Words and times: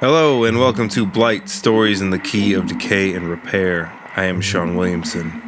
Hello, 0.00 0.44
and 0.44 0.58
welcome 0.58 0.88
to 0.88 1.04
Blight 1.04 1.50
Stories 1.50 2.00
in 2.00 2.08
the 2.08 2.18
Key 2.18 2.54
of 2.54 2.66
Decay 2.66 3.12
and 3.12 3.28
Repair. 3.28 3.92
I 4.16 4.24
am 4.24 4.40
Sean 4.40 4.74
Williamson. 4.74 5.42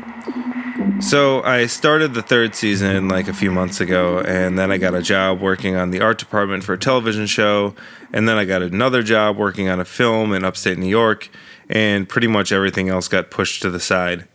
So, 1.01 1.43
I 1.43 1.65
started 1.65 2.13
the 2.13 2.21
third 2.21 2.55
season 2.55 3.09
like 3.09 3.29
a 3.29 3.33
few 3.33 3.51
months 3.51 3.81
ago, 3.81 4.21
and 4.21 4.59
then 4.59 4.71
I 4.71 4.77
got 4.77 4.95
a 4.95 5.01
job 5.01 5.41
working 5.41 5.75
on 5.75 5.91
the 5.91 6.03
art 6.03 6.19
department 6.19 6.65
for 6.65 6.75
a 6.75 6.79
television 6.79 7.25
show, 7.25 7.75
and 8.13 8.29
then 8.29 8.37
I 8.37 8.45
got 8.45 8.61
another 8.61 9.03
job 9.03 9.39
working 9.39 9.71
on 9.71 9.81
a 9.81 9.87
film 9.87 10.35
in 10.35 10.45
upstate 10.45 10.77
New 10.77 10.87
York, 10.87 11.31
and 11.71 12.07
pretty 12.07 12.27
much 12.27 12.53
everything 12.53 12.91
else 12.91 13.09
got 13.09 13.31
pushed 13.31 13.63
to 13.63 13.71
the 13.71 13.81
side. 13.81 14.29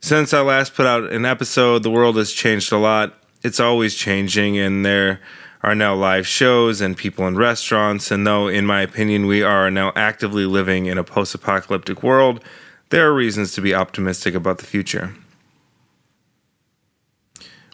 Since 0.00 0.32
I 0.32 0.40
last 0.40 0.74
put 0.74 0.86
out 0.86 1.12
an 1.12 1.26
episode, 1.26 1.82
the 1.82 1.90
world 1.90 2.16
has 2.16 2.32
changed 2.32 2.72
a 2.72 2.78
lot. 2.78 3.22
It's 3.42 3.60
always 3.60 3.94
changing, 3.94 4.56
and 4.56 4.82
there 4.82 5.20
are 5.64 5.74
now 5.74 5.94
live 5.94 6.26
shows 6.26 6.82
and 6.82 6.94
people 6.94 7.26
in 7.26 7.36
restaurants. 7.36 8.10
And 8.10 8.26
though, 8.26 8.48
in 8.48 8.66
my 8.66 8.82
opinion, 8.82 9.24
we 9.26 9.42
are 9.42 9.70
now 9.70 9.92
actively 9.96 10.44
living 10.44 10.84
in 10.86 10.98
a 10.98 11.04
post 11.04 11.34
apocalyptic 11.34 12.02
world, 12.02 12.44
there 12.90 13.08
are 13.08 13.14
reasons 13.14 13.52
to 13.52 13.62
be 13.62 13.74
optimistic 13.74 14.34
about 14.34 14.58
the 14.58 14.66
future. 14.66 15.14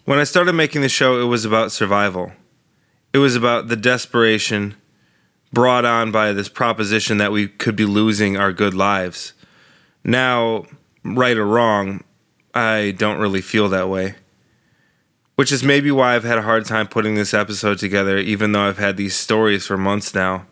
When 0.05 0.19
I 0.19 0.23
started 0.23 0.53
making 0.53 0.81
the 0.81 0.89
show, 0.89 1.19
it 1.19 1.25
was 1.25 1.43
about 1.43 1.73
survival. 1.73 2.31
It 3.13 3.17
was 3.17 3.35
about 3.35 3.67
the 3.67 3.75
desperation 3.75 4.75
brought 5.51 5.83
on 5.83 6.13
by 6.13 6.31
this 6.31 6.47
proposition 6.47 7.17
that 7.17 7.33
we 7.33 7.49
could 7.49 7.75
be 7.75 7.85
losing 7.85 8.37
our 8.37 8.53
good 8.53 8.73
lives. 8.73 9.33
Now, 10.01 10.63
right 11.03 11.35
or 11.35 11.45
wrong, 11.45 12.05
I 12.53 12.95
don't 12.97 13.19
really 13.19 13.41
feel 13.41 13.67
that 13.67 13.89
way. 13.89 14.15
Which 15.35 15.51
is 15.51 15.63
maybe 15.63 15.91
why 15.91 16.15
I've 16.15 16.23
had 16.23 16.37
a 16.37 16.43
hard 16.43 16.65
time 16.65 16.87
putting 16.87 17.15
this 17.15 17.33
episode 17.33 17.79
together, 17.79 18.17
even 18.17 18.51
though 18.51 18.67
I've 18.67 18.77
had 18.77 18.97
these 18.97 19.15
stories 19.15 19.65
for 19.65 19.77
months 19.77 20.13
now. 20.13 20.45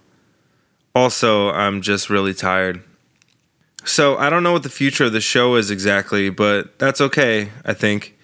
Also, 0.96 1.52
I'm 1.52 1.82
just 1.82 2.10
really 2.10 2.34
tired. 2.34 2.84
So, 3.86 4.18
I 4.18 4.30
don't 4.30 4.44
know 4.44 4.52
what 4.52 4.64
the 4.64 4.70
future 4.70 5.06
of 5.06 5.14
the 5.14 5.22
show 5.22 5.56
is 5.56 5.72
exactly, 5.72 6.30
but 6.30 6.80
that's 6.80 7.00
okay, 7.00 7.52
I 7.64 7.74
think. 7.74 8.18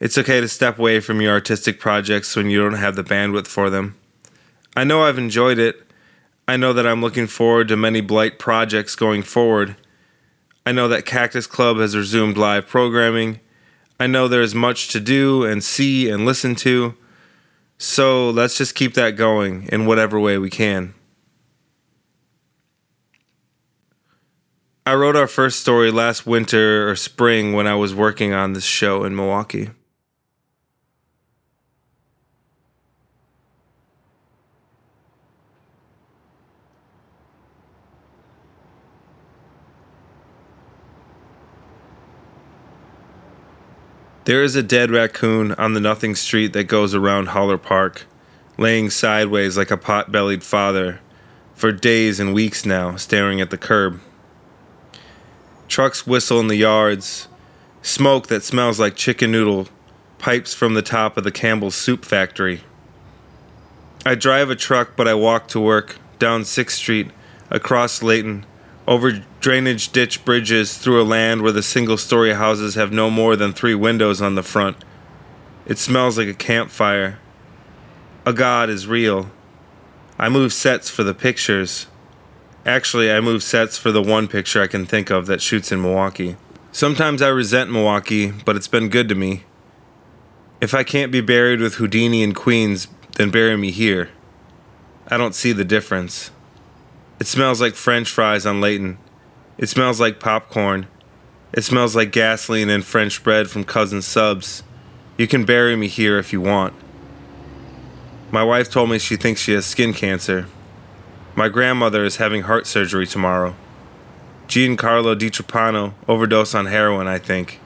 It's 0.00 0.18
okay 0.18 0.40
to 0.40 0.48
step 0.48 0.78
away 0.78 1.00
from 1.00 1.20
your 1.20 1.32
artistic 1.32 1.78
projects 1.78 2.34
when 2.34 2.50
you 2.50 2.60
don't 2.60 2.74
have 2.74 2.96
the 2.96 3.04
bandwidth 3.04 3.46
for 3.46 3.70
them. 3.70 3.96
I 4.74 4.84
know 4.84 5.04
I've 5.04 5.18
enjoyed 5.18 5.58
it. 5.58 5.76
I 6.48 6.56
know 6.56 6.72
that 6.72 6.86
I'm 6.86 7.00
looking 7.00 7.28
forward 7.28 7.68
to 7.68 7.76
many 7.76 8.00
Blight 8.00 8.38
projects 8.38 8.96
going 8.96 9.22
forward. 9.22 9.76
I 10.66 10.72
know 10.72 10.88
that 10.88 11.06
Cactus 11.06 11.46
Club 11.46 11.78
has 11.78 11.96
resumed 11.96 12.36
live 12.36 12.66
programming. 12.66 13.40
I 13.98 14.06
know 14.06 14.28
there's 14.28 14.54
much 14.54 14.88
to 14.88 15.00
do 15.00 15.44
and 15.44 15.62
see 15.62 16.10
and 16.10 16.24
listen 16.24 16.54
to. 16.56 16.94
So 17.78 18.30
let's 18.30 18.56
just 18.56 18.74
keep 18.74 18.94
that 18.94 19.16
going 19.16 19.68
in 19.72 19.86
whatever 19.86 20.18
way 20.18 20.38
we 20.38 20.50
can. 20.50 20.94
I 24.84 24.94
wrote 24.94 25.14
our 25.14 25.28
first 25.28 25.60
story 25.60 25.92
last 25.92 26.26
winter 26.26 26.90
or 26.90 26.96
spring 26.96 27.52
when 27.52 27.68
I 27.68 27.76
was 27.76 27.94
working 27.94 28.32
on 28.32 28.52
this 28.52 28.64
show 28.64 29.04
in 29.04 29.14
Milwaukee. 29.14 29.70
There 44.24 44.44
is 44.44 44.54
a 44.54 44.62
dead 44.62 44.92
raccoon 44.92 45.50
on 45.54 45.72
the 45.72 45.80
nothing 45.80 46.14
street 46.14 46.52
that 46.52 46.64
goes 46.64 46.94
around 46.94 47.30
Holler 47.30 47.58
Park, 47.58 48.06
laying 48.56 48.88
sideways 48.88 49.58
like 49.58 49.72
a 49.72 49.76
pot 49.76 50.12
bellied 50.12 50.44
father, 50.44 51.00
for 51.54 51.72
days 51.72 52.20
and 52.20 52.32
weeks 52.32 52.64
now, 52.64 52.94
staring 52.94 53.40
at 53.40 53.50
the 53.50 53.58
curb. 53.58 54.00
Trucks 55.66 56.06
whistle 56.06 56.38
in 56.38 56.46
the 56.46 56.54
yards, 56.54 57.26
smoke 57.82 58.28
that 58.28 58.44
smells 58.44 58.78
like 58.78 58.94
chicken 58.94 59.32
noodle 59.32 59.66
pipes 60.18 60.54
from 60.54 60.74
the 60.74 60.82
top 60.82 61.16
of 61.16 61.24
the 61.24 61.32
Campbell's 61.32 61.74
soup 61.74 62.04
factory. 62.04 62.60
I 64.06 64.14
drive 64.14 64.50
a 64.50 64.56
truck, 64.56 64.94
but 64.94 65.08
I 65.08 65.14
walk 65.14 65.48
to 65.48 65.58
work, 65.58 65.96
down 66.20 66.42
6th 66.42 66.70
Street, 66.70 67.10
across 67.50 68.04
Layton, 68.04 68.46
over 68.86 69.24
drainage 69.42 69.90
ditch 69.90 70.24
bridges 70.24 70.78
through 70.78 71.02
a 71.02 71.04
land 71.04 71.42
where 71.42 71.52
the 71.52 71.62
single 71.62 71.98
story 71.98 72.32
houses 72.32 72.76
have 72.76 72.92
no 72.92 73.10
more 73.10 73.34
than 73.36 73.52
three 73.52 73.74
windows 73.74 74.22
on 74.22 74.36
the 74.36 74.42
front. 74.42 74.76
It 75.66 75.78
smells 75.78 76.16
like 76.16 76.28
a 76.28 76.34
campfire. 76.34 77.18
A 78.24 78.32
god 78.32 78.70
is 78.70 78.86
real. 78.86 79.30
I 80.18 80.28
move 80.28 80.52
sets 80.52 80.88
for 80.88 81.02
the 81.02 81.12
pictures. 81.12 81.88
Actually, 82.64 83.10
I 83.10 83.18
move 83.20 83.42
sets 83.42 83.76
for 83.76 83.90
the 83.90 84.00
one 84.00 84.28
picture 84.28 84.62
I 84.62 84.68
can 84.68 84.86
think 84.86 85.10
of 85.10 85.26
that 85.26 85.42
shoots 85.42 85.72
in 85.72 85.82
Milwaukee. 85.82 86.36
Sometimes 86.70 87.20
I 87.20 87.28
resent 87.28 87.70
Milwaukee, 87.70 88.30
but 88.30 88.54
it's 88.54 88.68
been 88.68 88.88
good 88.88 89.08
to 89.08 89.16
me. 89.16 89.42
If 90.60 90.72
I 90.72 90.84
can't 90.84 91.10
be 91.10 91.20
buried 91.20 91.60
with 91.60 91.74
Houdini 91.74 92.22
in 92.22 92.32
Queens, 92.32 92.86
then 93.16 93.30
bury 93.30 93.56
me 93.56 93.72
here. 93.72 94.10
I 95.08 95.16
don't 95.16 95.34
see 95.34 95.52
the 95.52 95.64
difference. 95.64 96.30
It 97.18 97.26
smells 97.26 97.60
like 97.60 97.74
french 97.74 98.08
fries 98.08 98.46
on 98.46 98.60
Layton. 98.60 98.98
It 99.58 99.68
smells 99.68 100.00
like 100.00 100.20
popcorn. 100.20 100.86
It 101.52 101.62
smells 101.62 101.94
like 101.94 102.12
gasoline 102.12 102.70
and 102.70 102.84
French 102.84 103.22
bread 103.22 103.50
from 103.50 103.64
Cousins 103.64 104.06
Subs. 104.06 104.62
You 105.18 105.28
can 105.28 105.44
bury 105.44 105.76
me 105.76 105.88
here 105.88 106.18
if 106.18 106.32
you 106.32 106.40
want. 106.40 106.74
My 108.30 108.42
wife 108.42 108.70
told 108.70 108.88
me 108.88 108.98
she 108.98 109.16
thinks 109.16 109.42
she 109.42 109.52
has 109.52 109.66
skin 109.66 109.92
cancer. 109.92 110.46
My 111.34 111.48
grandmother 111.48 112.04
is 112.04 112.16
having 112.16 112.42
heart 112.42 112.66
surgery 112.66 113.06
tomorrow. 113.06 113.54
Giancarlo 114.48 115.14
DiTrapano 115.14 115.94
overdosed 116.08 116.54
on 116.54 116.66
heroin, 116.66 117.06
I 117.06 117.18
think. 117.18 117.60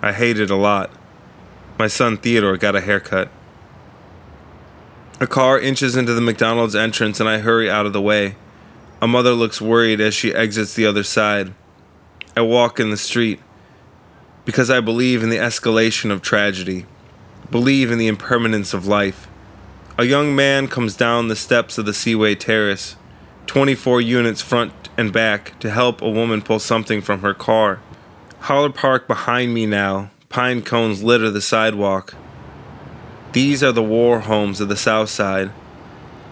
I 0.00 0.12
hate 0.12 0.38
it 0.38 0.50
a 0.50 0.56
lot. 0.56 0.90
My 1.78 1.88
son 1.88 2.16
Theodore 2.16 2.56
got 2.56 2.76
a 2.76 2.80
haircut. 2.80 3.28
A 5.18 5.26
car 5.26 5.58
inches 5.58 5.96
into 5.96 6.14
the 6.14 6.20
McDonald's 6.20 6.74
entrance 6.74 7.18
and 7.18 7.28
I 7.28 7.38
hurry 7.38 7.68
out 7.68 7.86
of 7.86 7.92
the 7.92 8.00
way. 8.00 8.36
A 9.00 9.06
mother 9.06 9.32
looks 9.32 9.60
worried 9.60 10.00
as 10.00 10.14
she 10.14 10.34
exits 10.34 10.74
the 10.74 10.86
other 10.86 11.02
side. 11.02 11.52
I 12.34 12.40
walk 12.40 12.80
in 12.80 12.90
the 12.90 12.96
street 12.96 13.40
because 14.46 14.70
I 14.70 14.80
believe 14.80 15.22
in 15.22 15.28
the 15.28 15.36
escalation 15.36 16.10
of 16.10 16.22
tragedy, 16.22 16.86
believe 17.50 17.90
in 17.90 17.98
the 17.98 18.06
impermanence 18.06 18.72
of 18.72 18.86
life. 18.86 19.28
A 19.98 20.04
young 20.04 20.34
man 20.34 20.68
comes 20.68 20.96
down 20.96 21.28
the 21.28 21.36
steps 21.36 21.76
of 21.76 21.84
the 21.84 21.92
Seaway 21.92 22.34
Terrace, 22.36 22.96
24 23.46 24.00
units 24.00 24.40
front 24.40 24.72
and 24.96 25.12
back, 25.12 25.58
to 25.60 25.70
help 25.70 26.00
a 26.00 26.08
woman 26.08 26.40
pull 26.40 26.58
something 26.58 27.02
from 27.02 27.20
her 27.20 27.34
car. 27.34 27.80
Holler 28.40 28.70
Park 28.70 29.06
behind 29.06 29.52
me 29.52 29.66
now, 29.66 30.10
pine 30.30 30.62
cones 30.62 31.02
litter 31.02 31.30
the 31.30 31.42
sidewalk. 31.42 32.14
These 33.32 33.62
are 33.62 33.72
the 33.72 33.82
war 33.82 34.20
homes 34.20 34.60
of 34.60 34.68
the 34.68 34.76
South 34.76 35.10
Side. 35.10 35.50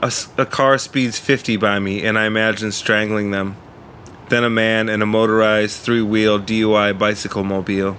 A, 0.05 0.13
a 0.37 0.45
car 0.45 0.77
speeds 0.77 1.19
50 1.19 1.57
by 1.57 1.79
me, 1.79 2.05
and 2.05 2.19
I 2.19 2.27
imagine 2.27 2.73
strangling 2.73 3.31
them. 3.31 3.57
Then 4.29 4.45
a 4.45 4.51
man 4.51 4.91
in 4.91 5.01
a 5.01 5.07
motorized 5.07 5.81
three 5.81 6.03
wheel 6.03 6.39
DUI 6.39 6.99
bicycle 6.99 7.43
mobile. 7.43 7.97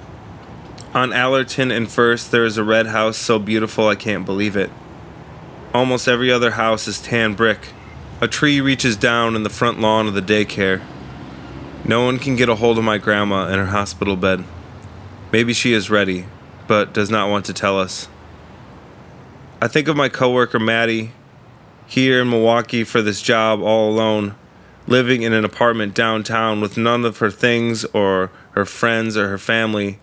On 0.93 1.11
Allerton 1.11 1.71
and 1.71 1.89
First, 1.89 2.29
there 2.29 2.45
is 2.45 2.59
a 2.59 2.63
red 2.63 2.85
house 2.85 3.17
so 3.17 3.39
beautiful 3.39 3.87
I 3.87 3.95
can't 3.95 4.23
believe 4.23 4.55
it. 4.55 4.69
Almost 5.73 6.07
every 6.07 6.31
other 6.31 6.51
house 6.51 6.87
is 6.87 7.01
tan 7.01 7.33
brick. 7.33 7.69
A 8.21 8.27
tree 8.27 8.61
reaches 8.61 8.95
down 8.95 9.35
in 9.35 9.41
the 9.41 9.49
front 9.49 9.79
lawn 9.79 10.07
of 10.07 10.13
the 10.13 10.21
daycare. 10.21 10.83
No 11.83 12.05
one 12.05 12.19
can 12.19 12.35
get 12.35 12.49
a 12.49 12.55
hold 12.55 12.77
of 12.77 12.83
my 12.83 12.99
grandma 12.99 13.47
in 13.47 13.57
her 13.57 13.65
hospital 13.65 14.15
bed. 14.15 14.43
Maybe 15.31 15.53
she 15.53 15.73
is 15.73 15.89
ready, 15.89 16.27
but 16.67 16.93
does 16.93 17.09
not 17.09 17.31
want 17.31 17.45
to 17.45 17.53
tell 17.53 17.79
us. 17.79 18.07
I 19.59 19.67
think 19.67 19.87
of 19.87 19.97
my 19.97 20.07
coworker 20.07 20.59
Maddie, 20.59 21.11
here 21.87 22.21
in 22.21 22.29
Milwaukee 22.29 22.83
for 22.83 23.01
this 23.01 23.21
job 23.21 23.61
all 23.61 23.89
alone, 23.89 24.35
living 24.87 25.23
in 25.23 25.33
an 25.33 25.45
apartment 25.45 25.93
downtown 25.93 26.61
with 26.61 26.77
none 26.77 27.05
of 27.05 27.19
her 27.19 27.31
things 27.31 27.85
or 27.85 28.31
her 28.51 28.65
friends 28.65 29.17
or 29.17 29.29
her 29.29 29.37
family. 29.37 29.99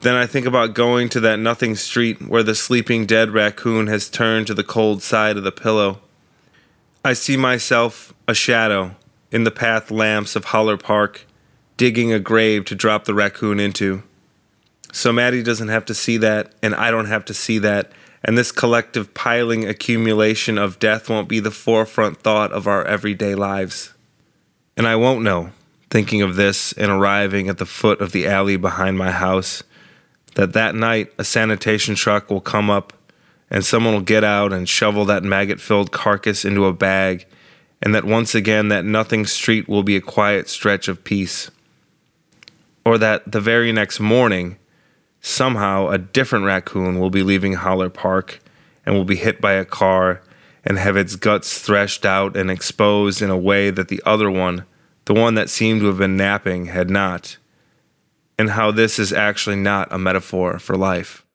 Then 0.00 0.14
I 0.14 0.26
think 0.26 0.46
about 0.46 0.74
going 0.74 1.08
to 1.10 1.20
that 1.20 1.38
nothing 1.38 1.74
street 1.74 2.20
where 2.28 2.42
the 2.42 2.54
sleeping 2.54 3.06
dead 3.06 3.30
raccoon 3.30 3.86
has 3.86 4.10
turned 4.10 4.46
to 4.46 4.54
the 4.54 4.64
cold 4.64 5.02
side 5.02 5.36
of 5.36 5.44
the 5.44 5.52
pillow. 5.52 6.00
I 7.04 7.12
see 7.12 7.36
myself, 7.36 8.12
a 8.28 8.34
shadow, 8.34 8.96
in 9.30 9.44
the 9.44 9.50
path 9.50 9.90
lamps 9.90 10.36
of 10.36 10.46
Holler 10.46 10.76
Park, 10.76 11.26
digging 11.76 12.12
a 12.12 12.18
grave 12.18 12.64
to 12.66 12.74
drop 12.74 13.04
the 13.04 13.14
raccoon 13.14 13.60
into. 13.60 14.02
So 14.92 15.12
Maddie 15.12 15.42
doesn't 15.42 15.68
have 15.68 15.84
to 15.86 15.94
see 15.94 16.16
that, 16.18 16.52
and 16.62 16.74
I 16.74 16.90
don't 16.90 17.06
have 17.06 17.24
to 17.26 17.34
see 17.34 17.58
that, 17.58 17.92
and 18.26 18.36
this 18.36 18.50
collective 18.50 19.14
piling 19.14 19.64
accumulation 19.64 20.58
of 20.58 20.80
death 20.80 21.08
won't 21.08 21.28
be 21.28 21.38
the 21.38 21.52
forefront 21.52 22.18
thought 22.18 22.50
of 22.50 22.66
our 22.66 22.84
everyday 22.84 23.36
lives. 23.36 23.94
And 24.76 24.88
I 24.88 24.96
won't 24.96 25.22
know, 25.22 25.52
thinking 25.90 26.22
of 26.22 26.34
this 26.34 26.72
and 26.72 26.90
arriving 26.90 27.48
at 27.48 27.58
the 27.58 27.64
foot 27.64 28.00
of 28.00 28.10
the 28.10 28.26
alley 28.26 28.56
behind 28.56 28.98
my 28.98 29.12
house, 29.12 29.62
that 30.34 30.54
that 30.54 30.74
night 30.74 31.12
a 31.18 31.24
sanitation 31.24 31.94
truck 31.94 32.28
will 32.28 32.40
come 32.40 32.68
up 32.68 32.92
and 33.48 33.64
someone 33.64 33.94
will 33.94 34.00
get 34.00 34.24
out 34.24 34.52
and 34.52 34.68
shovel 34.68 35.04
that 35.04 35.22
maggot 35.22 35.60
filled 35.60 35.92
carcass 35.92 36.44
into 36.44 36.66
a 36.66 36.72
bag 36.72 37.26
and 37.80 37.94
that 37.94 38.04
once 38.04 38.34
again 38.34 38.68
that 38.68 38.84
nothing 38.84 39.24
street 39.24 39.68
will 39.68 39.84
be 39.84 39.94
a 39.94 40.00
quiet 40.00 40.48
stretch 40.48 40.88
of 40.88 41.04
peace. 41.04 41.48
Or 42.84 42.98
that 42.98 43.30
the 43.30 43.40
very 43.40 43.70
next 43.70 44.00
morning, 44.00 44.58
somehow 45.20 45.88
a 45.88 45.98
different 45.98 46.44
raccoon 46.44 46.98
will 46.98 47.10
be 47.10 47.22
leaving 47.22 47.54
Holler 47.54 47.90
Park 47.90 48.40
and 48.84 48.94
will 48.94 49.04
be 49.04 49.16
hit 49.16 49.40
by 49.40 49.52
a 49.54 49.64
car 49.64 50.22
and 50.64 50.78
have 50.78 50.96
its 50.96 51.16
guts 51.16 51.58
threshed 51.60 52.06
out 52.06 52.36
and 52.36 52.50
exposed 52.50 53.20
in 53.20 53.30
a 53.30 53.36
way 53.36 53.70
that 53.70 53.88
the 53.88 54.02
other 54.06 54.30
one, 54.30 54.64
the 55.04 55.14
one 55.14 55.34
that 55.34 55.50
seemed 55.50 55.80
to 55.80 55.86
have 55.86 55.98
been 55.98 56.16
napping, 56.16 56.66
had 56.66 56.88
not. 56.88 57.36
And 58.38 58.50
how 58.50 58.70
this 58.70 58.98
is 58.98 59.12
actually 59.12 59.56
not 59.56 59.88
a 59.90 59.98
metaphor 59.98 60.58
for 60.58 60.76
life. 60.76 61.25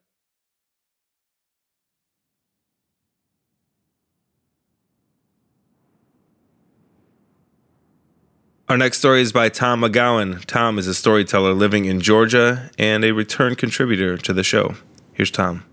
Our 8.71 8.77
next 8.77 8.99
story 8.99 9.19
is 9.19 9.33
by 9.33 9.49
Tom 9.49 9.81
McGowan. 9.81 10.45
Tom 10.45 10.79
is 10.79 10.87
a 10.87 10.93
storyteller 10.93 11.51
living 11.51 11.83
in 11.83 11.99
Georgia 11.99 12.71
and 12.79 13.03
a 13.03 13.11
return 13.11 13.55
contributor 13.55 14.17
to 14.19 14.31
the 14.31 14.45
show. 14.45 14.75
Here's 15.11 15.29
Tom. 15.29 15.65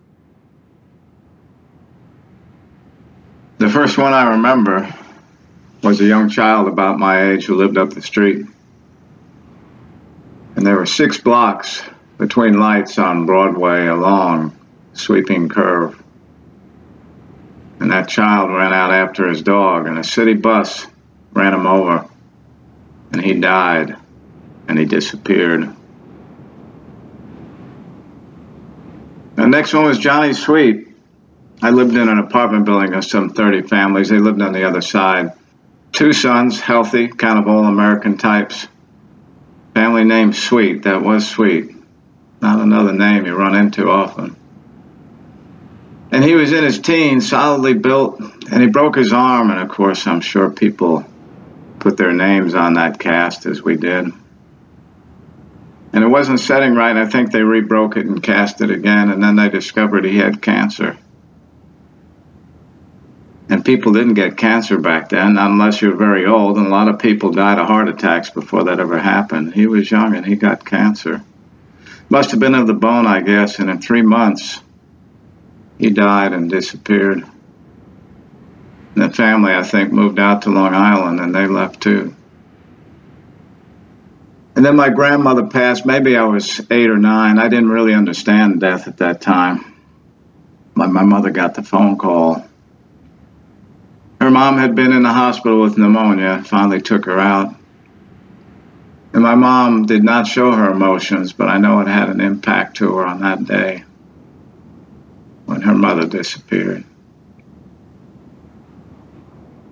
The 3.59 3.69
first 3.71 3.99
one 3.99 4.13
I 4.13 4.31
remember 4.31 4.93
was 5.81 6.01
a 6.01 6.07
young 6.07 6.29
child 6.29 6.67
about 6.67 6.99
my 6.99 7.31
age 7.31 7.45
who 7.45 7.55
lived 7.55 7.79
up 7.79 7.91
the 7.91 8.03
street. 8.03 8.45
And 10.57 10.67
there 10.67 10.75
were 10.75 10.85
six 10.85 11.19
blocks 11.19 11.85
between 12.17 12.59
lights 12.59 12.99
on 12.99 13.27
Broadway, 13.27 13.87
a 13.87 13.95
long, 13.95 14.59
sweeping 14.95 15.49
curve. 15.49 16.03
And 17.79 17.93
that 17.93 18.09
child 18.09 18.51
ran 18.51 18.73
out 18.73 18.91
after 18.91 19.29
his 19.29 19.41
dog, 19.41 19.87
and 19.87 19.99
a 19.99 20.03
city 20.03 20.35
bus 20.35 20.85
ran 21.33 21.55
him 21.55 21.65
over 21.65 22.05
and 23.13 23.23
he 23.23 23.35
died 23.35 23.97
and 24.69 24.79
he 24.79 24.85
disappeared. 24.85 25.75
The 29.37 29.47
next 29.47 29.73
one 29.73 29.85
was 29.85 29.99
Johnny 29.99 30.33
Sweet. 30.33 30.89
I 31.63 31.71
lived 31.71 31.97
in 31.97 32.09
an 32.09 32.19
apartment 32.19 32.65
building 32.65 32.95
of 32.95 33.05
some 33.05 33.31
30 33.31 33.63
families. 33.63 34.09
They 34.09 34.19
lived 34.19 34.43
on 34.43 34.53
the 34.53 34.67
other 34.67 34.81
side. 34.81 35.33
Two 35.93 36.13
sons, 36.13 36.61
healthy, 36.61 37.09
kind 37.09 37.39
of 37.39 37.49
all 37.49 37.65
American 37.65 38.19
types. 38.19 38.69
Family 39.75 40.05
name 40.05 40.33
Sweet. 40.33 40.83
That 40.83 41.03
was 41.03 41.29
Sweet. 41.29 41.75
Not 42.41 42.61
another 42.61 42.93
name 42.93 43.27
you 43.27 43.35
run 43.35 43.55
into 43.55 43.89
often. 43.89 44.37
And 46.11 46.25
he 46.25 46.35
was 46.35 46.53
in 46.53 46.65
his 46.65 46.79
teens, 46.79 47.29
solidly 47.29 47.75
built, 47.75 48.21
and 48.21 48.63
he 48.63 48.69
broke 48.69 48.97
his 48.97 49.13
arm. 49.13 49.51
And 49.51 49.61
of 49.61 49.69
course, 49.69 50.07
I'm 50.07 50.21
sure 50.21 50.51
people 50.51 51.05
put 51.81 51.97
their 51.97 52.13
names 52.13 52.55
on 52.55 52.75
that 52.75 52.99
cast 52.99 53.47
as 53.47 53.63
we 53.63 53.77
did. 53.77 54.13
And 55.93 56.05
it 56.05 56.09
wasn't 56.09 56.41
setting 56.41 56.75
right. 56.75 56.97
I 56.97 57.07
think 57.07 57.31
they 57.31 57.43
rebroke 57.43 57.97
it 57.97 58.07
and 58.07 58.23
cast 58.23 58.61
it 58.61 58.71
again, 58.71 59.11
and 59.11 59.23
then 59.23 59.37
they 59.37 59.49
discovered 59.49 60.05
he 60.05 60.19
had 60.19 60.43
cancer. 60.43 60.99
And 63.49 63.65
people 63.65 63.95
didn't 63.95 64.15
get 64.15 64.37
cancer 64.37 64.77
back 64.77 65.09
then, 65.09 65.39
unless 65.39 65.81
you're 65.81 65.97
very 65.97 66.27
old, 66.27 66.59
and 66.59 66.67
a 66.67 66.71
lot 66.71 66.89
of 66.89 66.99
people 66.99 67.31
died 67.31 67.59
of 67.59 67.67
heart 67.67 67.89
attacks 67.89 68.29
before 68.29 68.65
that 68.65 68.81
ever 68.81 68.99
happened. 68.99 69.55
He 69.55 69.67
was 69.67 69.91
young 69.91 70.15
and 70.15 70.27
he 70.27 70.37
got 70.37 70.67
cancer. 70.67 71.25
Must 72.11 72.31
have 72.33 72.41
been 72.41 72.55
of 72.55 72.67
the 72.67 72.75
bone, 72.75 73.07
I 73.07 73.23
guess, 73.23 73.59
and 73.59 73.71
in 73.71 73.81
three 73.81 74.03
months, 74.03 74.61
he 75.79 75.91
died 75.91 76.35
and 76.35 76.51
disappeared 76.51 77.25
the 78.99 79.11
family, 79.11 79.53
I 79.53 79.63
think, 79.63 79.93
moved 79.93 80.19
out 80.19 80.43
to 80.43 80.51
Long 80.51 80.75
Island 80.75 81.21
and 81.21 81.35
they 81.35 81.47
left 81.47 81.81
too. 81.81 82.15
And 84.57 84.65
then 84.65 84.77
my 84.77 84.89
grandmother 84.89 85.47
passed. 85.47 85.87
Maybe 85.87 86.17
I 86.17 86.25
was 86.25 86.61
eight 86.71 86.91
or 86.91 86.99
nine. 86.99 87.39
I 87.39 87.49
didn't 87.49 87.71
really 87.71 87.95
understand 87.95 88.61
death 88.61 88.89
at 88.89 88.97
that 88.97 89.21
time. 89.21 89.75
My, 90.75 90.87
my 90.87 91.03
mother 91.03 91.31
got 91.31 91.55
the 91.55 91.63
phone 91.63 91.97
call. 91.97 92.45
Her 94.21 94.31
mom 94.31 94.59
had 94.59 94.75
been 94.75 94.93
in 94.93 95.05
the 95.05 95.13
hospital 95.13 95.61
with 95.63 95.79
pneumonia, 95.79 96.43
finally 96.45 96.81
took 96.81 97.05
her 97.05 97.21
out. 97.21 97.55
And 99.13 99.23
my 99.23 99.37
mom 99.37 99.87
did 99.87 100.03
not 100.03 100.27
show 100.27 100.51
her 100.51 100.71
emotions, 100.71 101.33
but 101.33 101.49
I 101.49 101.59
know 101.59 101.81
it 101.81 101.87
had 101.87 102.09
an 102.09 102.21
impact 102.21 102.79
to 102.79 102.97
her 102.97 103.07
on 103.07 103.21
that 103.21 103.45
day 103.45 103.85
when 105.47 105.63
her 105.63 105.75
mother 105.75 106.07
disappeared. 106.07 106.85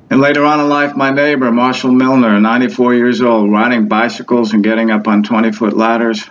And 0.08 0.20
later 0.20 0.44
on 0.44 0.60
in 0.60 0.68
life, 0.68 0.94
my 0.94 1.10
neighbor, 1.10 1.50
Marshall 1.50 1.90
Milner, 1.90 2.38
94 2.38 2.94
years 2.94 3.20
old, 3.20 3.50
riding 3.50 3.88
bicycles 3.88 4.52
and 4.52 4.62
getting 4.62 4.90
up 4.90 5.08
on 5.08 5.24
20 5.24 5.50
foot 5.50 5.76
ladders. 5.76 6.24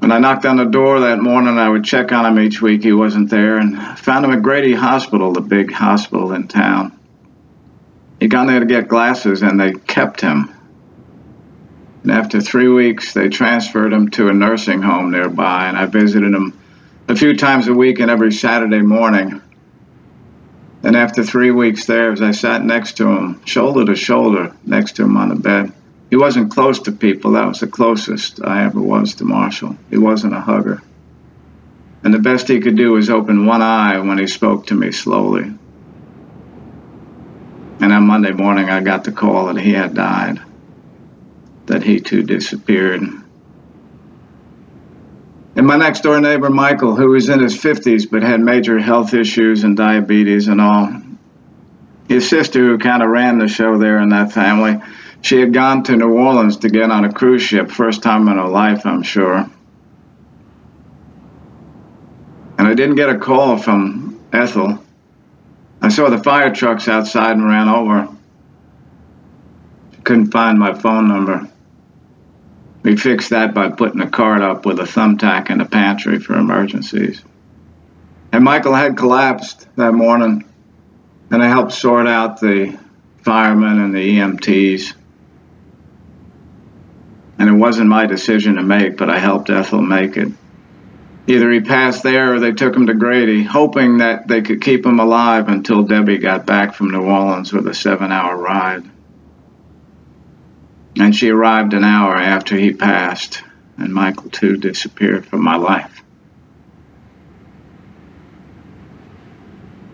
When 0.00 0.10
I 0.10 0.18
knocked 0.18 0.44
on 0.44 0.56
the 0.56 0.64
door 0.64 1.00
that 1.00 1.20
morning, 1.20 1.56
I 1.56 1.68
would 1.68 1.84
check 1.84 2.12
on 2.12 2.26
him 2.26 2.44
each 2.44 2.60
week. 2.60 2.82
He 2.82 2.92
wasn't 2.92 3.30
there, 3.30 3.58
and 3.58 3.98
found 3.98 4.24
him 4.24 4.32
at 4.32 4.42
Grady 4.42 4.74
Hospital, 4.74 5.32
the 5.32 5.40
big 5.40 5.72
hospital 5.72 6.32
in 6.32 6.48
town. 6.48 6.98
He 8.20 8.28
got 8.28 8.46
there 8.46 8.60
to 8.60 8.66
get 8.66 8.88
glasses, 8.88 9.42
and 9.42 9.58
they 9.58 9.72
kept 9.72 10.20
him. 10.20 10.52
And 12.02 12.10
after 12.10 12.40
three 12.40 12.68
weeks, 12.68 13.14
they 13.14 13.28
transferred 13.28 13.92
him 13.92 14.10
to 14.10 14.28
a 14.28 14.32
nursing 14.32 14.82
home 14.82 15.10
nearby, 15.10 15.68
and 15.68 15.76
I 15.76 15.86
visited 15.86 16.34
him 16.34 16.58
a 17.08 17.16
few 17.16 17.36
times 17.36 17.68
a 17.68 17.74
week 17.74 18.00
and 18.00 18.10
every 18.10 18.32
Saturday 18.32 18.82
morning. 18.82 19.42
And 20.86 20.94
after 20.94 21.24
three 21.24 21.50
weeks 21.50 21.86
there, 21.86 22.12
as 22.12 22.22
I 22.22 22.30
sat 22.30 22.64
next 22.64 22.98
to 22.98 23.08
him, 23.08 23.44
shoulder 23.44 23.84
to 23.86 23.96
shoulder, 23.96 24.54
next 24.64 24.92
to 24.92 25.02
him 25.02 25.16
on 25.16 25.30
the 25.30 25.34
bed, 25.34 25.72
he 26.10 26.16
wasn't 26.16 26.52
close 26.52 26.78
to 26.82 26.92
people. 26.92 27.32
That 27.32 27.48
was 27.48 27.58
the 27.58 27.66
closest 27.66 28.40
I 28.40 28.64
ever 28.64 28.80
was 28.80 29.16
to 29.16 29.24
Marshall. 29.24 29.76
He 29.90 29.98
wasn't 29.98 30.36
a 30.36 30.40
hugger. 30.40 30.80
And 32.04 32.14
the 32.14 32.20
best 32.20 32.46
he 32.46 32.60
could 32.60 32.76
do 32.76 32.92
was 32.92 33.10
open 33.10 33.46
one 33.46 33.62
eye 33.62 33.98
when 33.98 34.16
he 34.16 34.28
spoke 34.28 34.68
to 34.68 34.76
me 34.76 34.92
slowly. 34.92 35.52
And 37.80 37.92
on 37.92 38.06
Monday 38.06 38.30
morning, 38.30 38.70
I 38.70 38.80
got 38.80 39.02
the 39.02 39.10
call 39.10 39.46
that 39.46 39.60
he 39.60 39.72
had 39.72 39.92
died, 39.92 40.40
that 41.66 41.82
he 41.82 41.98
too 41.98 42.22
disappeared. 42.22 43.02
And 45.56 45.66
my 45.66 45.76
next 45.76 46.00
door 46.00 46.20
neighbor, 46.20 46.50
Michael, 46.50 46.94
who 46.94 47.08
was 47.10 47.30
in 47.30 47.40
his 47.40 47.56
50s 47.56 48.10
but 48.10 48.22
had 48.22 48.40
major 48.40 48.78
health 48.78 49.14
issues 49.14 49.64
and 49.64 49.74
diabetes 49.74 50.48
and 50.48 50.60
all, 50.60 50.92
his 52.08 52.28
sister, 52.28 52.60
who 52.60 52.78
kind 52.78 53.02
of 53.02 53.08
ran 53.08 53.38
the 53.38 53.48
show 53.48 53.78
there 53.78 53.98
in 53.98 54.10
that 54.10 54.32
family, 54.32 54.80
she 55.22 55.40
had 55.40 55.54
gone 55.54 55.82
to 55.84 55.96
New 55.96 56.12
Orleans 56.12 56.58
to 56.58 56.68
get 56.68 56.90
on 56.90 57.06
a 57.06 57.12
cruise 57.12 57.42
ship, 57.42 57.70
first 57.70 58.02
time 58.02 58.28
in 58.28 58.36
her 58.36 58.46
life, 58.46 58.84
I'm 58.84 59.02
sure. 59.02 59.50
And 62.58 62.68
I 62.68 62.74
didn't 62.74 62.96
get 62.96 63.08
a 63.08 63.18
call 63.18 63.56
from 63.56 64.20
Ethel. 64.32 64.78
I 65.80 65.88
saw 65.88 66.10
the 66.10 66.22
fire 66.22 66.54
trucks 66.54 66.86
outside 66.86 67.32
and 67.32 67.46
ran 67.46 67.68
over. 67.68 68.08
Couldn't 70.04 70.30
find 70.30 70.58
my 70.58 70.74
phone 70.74 71.08
number. 71.08 71.48
We 72.86 72.94
fixed 72.96 73.30
that 73.30 73.52
by 73.52 73.70
putting 73.70 74.00
a 74.00 74.08
card 74.08 74.42
up 74.42 74.64
with 74.64 74.78
a 74.78 74.84
thumbtack 74.84 75.50
in 75.50 75.58
the 75.58 75.64
pantry 75.64 76.20
for 76.20 76.34
emergencies. 76.34 77.20
And 78.30 78.44
Michael 78.44 78.74
had 78.74 78.96
collapsed 78.96 79.66
that 79.74 79.90
morning, 79.90 80.44
and 81.32 81.42
I 81.42 81.48
helped 81.48 81.72
sort 81.72 82.06
out 82.06 82.38
the 82.38 82.78
firemen 83.24 83.80
and 83.80 83.92
the 83.92 84.18
EMTs. 84.18 84.94
And 87.40 87.48
it 87.48 87.54
wasn't 87.54 87.88
my 87.88 88.06
decision 88.06 88.54
to 88.54 88.62
make, 88.62 88.96
but 88.96 89.10
I 89.10 89.18
helped 89.18 89.50
Ethel 89.50 89.82
make 89.82 90.16
it. 90.16 90.28
Either 91.26 91.50
he 91.50 91.62
passed 91.62 92.04
there 92.04 92.34
or 92.34 92.38
they 92.38 92.52
took 92.52 92.76
him 92.76 92.86
to 92.86 92.94
Grady, 92.94 93.42
hoping 93.42 93.98
that 93.98 94.28
they 94.28 94.42
could 94.42 94.62
keep 94.62 94.86
him 94.86 95.00
alive 95.00 95.48
until 95.48 95.82
Debbie 95.82 96.18
got 96.18 96.46
back 96.46 96.72
from 96.72 96.92
New 96.92 97.02
Orleans 97.02 97.52
with 97.52 97.66
a 97.66 97.74
seven 97.74 98.12
hour 98.12 98.36
ride 98.36 98.88
and 100.98 101.14
she 101.14 101.30
arrived 101.30 101.74
an 101.74 101.84
hour 101.84 102.16
after 102.16 102.56
he 102.56 102.72
passed, 102.72 103.42
and 103.76 103.92
Michael 103.92 104.30
too 104.30 104.56
disappeared 104.56 105.26
from 105.26 105.42
my 105.42 105.56
life. 105.56 106.02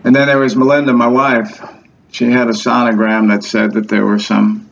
And 0.03 0.15
then 0.15 0.27
there 0.27 0.39
was 0.39 0.55
Melinda, 0.55 0.93
my 0.93 1.07
wife. 1.07 1.61
She 2.11 2.25
had 2.25 2.47
a 2.47 2.53
sonogram 2.53 3.29
that 3.29 3.43
said 3.43 3.73
that 3.73 3.87
there 3.87 4.05
were 4.05 4.19
some 4.19 4.69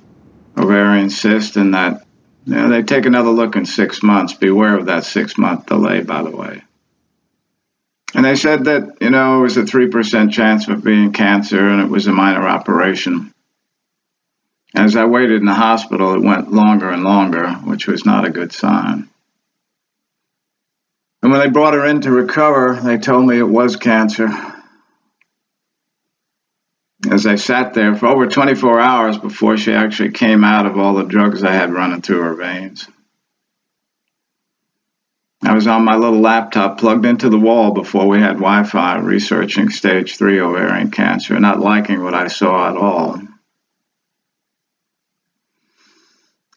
ovarian 0.57 1.09
cysts 1.09 1.55
and 1.55 1.73
that 1.73 2.05
you 2.45 2.55
know, 2.55 2.69
they 2.69 2.83
take 2.83 3.05
another 3.05 3.29
look 3.29 3.55
in 3.55 3.65
six 3.65 4.03
months. 4.03 4.33
Beware 4.33 4.77
of 4.77 4.87
that 4.87 5.05
six 5.05 5.37
month 5.37 5.67
delay, 5.67 6.01
by 6.01 6.23
the 6.23 6.35
way. 6.35 6.61
And 8.13 8.25
they 8.25 8.35
said 8.35 8.65
that, 8.65 8.97
you 8.99 9.09
know, 9.09 9.39
it 9.39 9.41
was 9.43 9.57
a 9.57 9.63
3% 9.63 10.31
chance 10.31 10.67
of 10.67 10.83
being 10.83 11.13
cancer 11.13 11.69
and 11.69 11.81
it 11.81 11.89
was 11.89 12.07
a 12.07 12.11
minor 12.11 12.45
operation. 12.45 13.33
As 14.73 14.95
I 14.95 15.05
waited 15.05 15.41
in 15.41 15.45
the 15.45 15.53
hospital, 15.53 16.13
it 16.13 16.23
went 16.23 16.51
longer 16.51 16.89
and 16.89 17.03
longer, 17.03 17.49
which 17.49 17.87
was 17.87 18.05
not 18.05 18.25
a 18.25 18.29
good 18.29 18.53
sign. 18.53 19.09
And 21.21 21.31
when 21.31 21.41
they 21.41 21.49
brought 21.49 21.73
her 21.73 21.85
in 21.85 22.01
to 22.01 22.11
recover, 22.11 22.79
they 22.81 22.97
told 22.97 23.27
me 23.27 23.37
it 23.37 23.43
was 23.43 23.75
cancer. 23.75 24.29
As 27.09 27.25
I 27.25 27.35
sat 27.35 27.73
there 27.73 27.95
for 27.95 28.07
over 28.07 28.27
24 28.27 28.79
hours 28.79 29.17
before 29.17 29.57
she 29.57 29.73
actually 29.73 30.11
came 30.11 30.43
out 30.43 30.65
of 30.65 30.77
all 30.77 30.93
the 30.93 31.03
drugs 31.03 31.43
I 31.43 31.51
had 31.51 31.73
running 31.73 32.01
through 32.01 32.21
her 32.21 32.35
veins. 32.35 32.87
I 35.43 35.53
was 35.53 35.65
on 35.65 35.83
my 35.83 35.95
little 35.95 36.21
laptop 36.21 36.77
plugged 36.77 37.05
into 37.05 37.29
the 37.29 37.39
wall 37.39 37.73
before 37.73 38.07
we 38.07 38.19
had 38.19 38.33
Wi 38.33 38.63
Fi 38.63 38.99
researching 38.99 39.69
stage 39.69 40.15
three 40.15 40.39
ovarian 40.39 40.91
cancer, 40.91 41.39
not 41.39 41.59
liking 41.59 42.03
what 42.03 42.13
I 42.13 42.27
saw 42.27 42.69
at 42.69 42.77
all. 42.77 43.19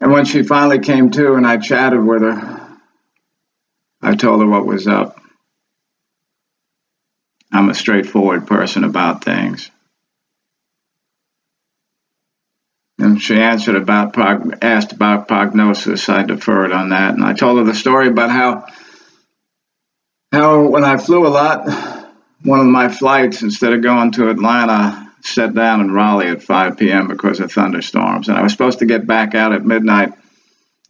And 0.05 0.13
when 0.13 0.27
she 0.27 0.43
finally 0.43 0.81
came 0.81 1.11
to 1.13 1.33
and 1.33 1.47
I 1.47 1.57
chatted 1.57 2.05
with 2.05 2.21
her, 2.21 2.79
I 4.03 4.15
told 4.15 4.43
her 4.43 4.47
what 4.47 4.67
was 4.67 4.87
up. 4.87 5.19
I'm 7.51 7.71
a 7.71 7.75
straightforward 7.75 8.47
person 8.47 8.85
about 8.85 9.25
things. 9.25 9.71
And 12.99 13.19
she 13.19 13.41
answered 13.41 13.77
about 13.77 14.15
asked 14.63 14.93
about 14.93 15.27
prognosis. 15.27 16.07
I 16.11 16.23
deferred 16.25 16.73
on 16.73 16.91
that, 16.91 17.15
and 17.15 17.25
I 17.25 17.33
told 17.33 17.57
her 17.57 17.65
the 17.65 17.75
story 17.75 18.09
about 18.09 18.29
how 18.29 18.67
how 20.33 20.69
when 20.69 20.85
I 20.85 20.99
flew 20.99 21.27
a 21.27 21.29
lot, 21.29 21.67
one 22.43 22.61
of 22.61 22.67
my 22.67 22.91
flights 22.91 23.41
instead 23.41 23.73
of 23.73 23.81
going 23.81 24.13
to 24.13 24.29
Atlanta, 24.29 25.04
set 25.25 25.55
down 25.55 25.81
in 25.81 25.93
Raleigh 25.93 26.29
at 26.29 26.43
5 26.43 26.77
p.m. 26.77 27.09
because 27.09 27.41
of 27.41 27.51
thunderstorms, 27.51 28.29
and 28.29 28.37
I 28.37 28.43
was 28.43 28.53
supposed 28.53 28.81
to 28.81 28.87
get 28.87 29.07
back 29.07 29.35
out 29.35 29.53
at 29.53 29.65
midnight. 29.65 30.13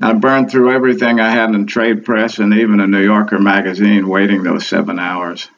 I 0.00 0.12
burned 0.12 0.50
through 0.50 0.72
everything 0.72 1.20
I 1.20 1.30
had 1.30 1.50
in 1.54 1.66
trade 1.66 2.04
press 2.04 2.38
and 2.38 2.52
even 2.52 2.80
a 2.80 2.86
New 2.86 3.02
Yorker 3.02 3.38
magazine, 3.38 4.08
waiting 4.08 4.42
those 4.42 4.66
seven 4.66 4.98
hours. 4.98 5.48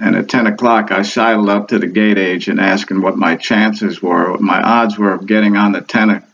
And 0.00 0.16
at 0.16 0.28
10 0.28 0.46
o'clock, 0.46 0.90
I 0.90 1.02
sidled 1.02 1.48
up 1.48 1.68
to 1.68 1.78
the 1.78 1.86
gate 1.86 2.18
agent 2.18 2.58
asking 2.58 3.02
what 3.02 3.16
my 3.16 3.36
chances 3.36 4.02
were, 4.02 4.32
what 4.32 4.40
my 4.40 4.60
odds 4.60 4.98
were 4.98 5.12
of 5.12 5.26
getting 5.26 5.56
on 5.56 5.72
the 5.72 5.80
10, 5.80 6.24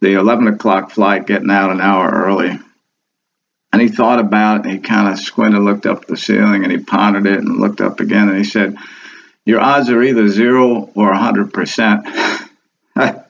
the 0.00 0.14
11 0.14 0.48
o'clock 0.48 0.90
flight, 0.90 1.26
getting 1.26 1.50
out 1.50 1.70
an 1.70 1.80
hour 1.80 2.10
early. 2.10 2.58
And 3.72 3.80
he 3.80 3.88
thought 3.88 4.18
about 4.18 4.60
it 4.60 4.66
and 4.66 4.74
he 4.74 4.78
kind 4.80 5.08
of 5.08 5.18
squinted, 5.18 5.62
looked 5.62 5.86
up 5.86 6.06
the 6.06 6.16
ceiling 6.16 6.64
and 6.64 6.72
he 6.72 6.78
pondered 6.78 7.26
it 7.26 7.38
and 7.38 7.56
looked 7.56 7.80
up 7.80 8.00
again 8.00 8.28
and 8.28 8.36
he 8.36 8.44
said, 8.44 8.76
Your 9.46 9.60
odds 9.60 9.90
are 9.90 10.02
either 10.02 10.28
zero 10.28 10.90
or 10.94 11.12
100%. 11.12 12.48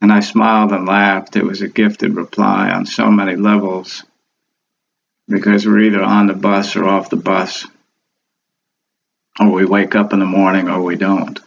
and 0.00 0.12
I 0.12 0.20
smiled 0.20 0.72
and 0.72 0.86
laughed. 0.86 1.36
It 1.36 1.44
was 1.44 1.60
a 1.60 1.68
gifted 1.68 2.16
reply 2.16 2.70
on 2.70 2.86
so 2.86 3.10
many 3.10 3.36
levels 3.36 4.04
because 5.28 5.66
we're 5.66 5.80
either 5.80 6.02
on 6.02 6.28
the 6.28 6.34
bus 6.34 6.76
or 6.76 6.84
off 6.84 7.10
the 7.10 7.16
bus 7.16 7.66
or 9.38 9.50
we 9.50 9.66
wake 9.66 9.94
up 9.94 10.12
in 10.12 10.20
the 10.20 10.26
morning 10.26 10.68
or 10.68 10.82
we 10.82 10.96
don't. 10.96 11.40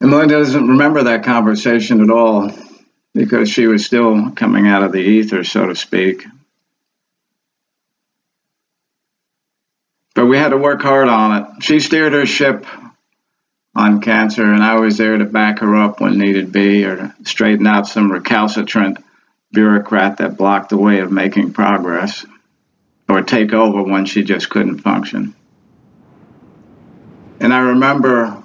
And 0.00 0.10
doesn't 0.28 0.68
remember 0.68 1.04
that 1.04 1.24
conversation 1.24 2.02
at 2.02 2.10
all 2.10 2.50
because 3.14 3.48
she 3.48 3.66
was 3.66 3.86
still 3.86 4.32
coming 4.32 4.66
out 4.66 4.82
of 4.82 4.92
the 4.92 4.98
ether, 4.98 5.44
so 5.44 5.66
to 5.66 5.74
speak. 5.74 6.26
We 10.26 10.38
had 10.38 10.50
to 10.50 10.56
work 10.56 10.82
hard 10.82 11.08
on 11.08 11.42
it. 11.42 11.62
She 11.62 11.80
steered 11.80 12.12
her 12.12 12.26
ship 12.26 12.66
on 13.74 14.00
cancer, 14.00 14.44
and 14.44 14.62
I 14.62 14.78
was 14.78 14.96
there 14.96 15.16
to 15.18 15.24
back 15.24 15.58
her 15.58 15.74
up 15.74 16.00
when 16.00 16.18
needed 16.18 16.52
be 16.52 16.84
or 16.84 16.96
to 16.96 17.14
straighten 17.24 17.66
out 17.66 17.86
some 17.86 18.10
recalcitrant 18.10 18.98
bureaucrat 19.52 20.18
that 20.18 20.36
blocked 20.36 20.70
the 20.70 20.76
way 20.76 21.00
of 21.00 21.10
making 21.10 21.52
progress 21.52 22.24
or 23.08 23.22
take 23.22 23.52
over 23.52 23.82
when 23.82 24.06
she 24.06 24.22
just 24.22 24.48
couldn't 24.50 24.78
function. 24.78 25.34
And 27.40 27.52
I 27.52 27.58
remember 27.58 28.42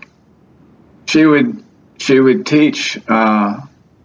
she 1.06 1.26
would 1.26 1.64
she 1.98 2.20
would 2.20 2.46
teach 2.46 2.98
uh, 3.08 3.60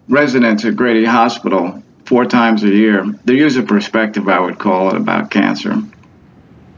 residents 0.09 0.65
at 0.65 0.77
Grady 0.77 1.05
Hospital 1.05 1.83
four 2.05 2.25
times 2.27 2.63
a 2.65 2.69
year. 2.69 3.05
The 3.25 3.35
user 3.35 3.63
perspective, 3.63 4.29
I 4.29 4.41
would 4.41 4.59
call 4.59 4.91
it, 4.91 4.97
about 4.97 5.31
cancer, 5.31 5.83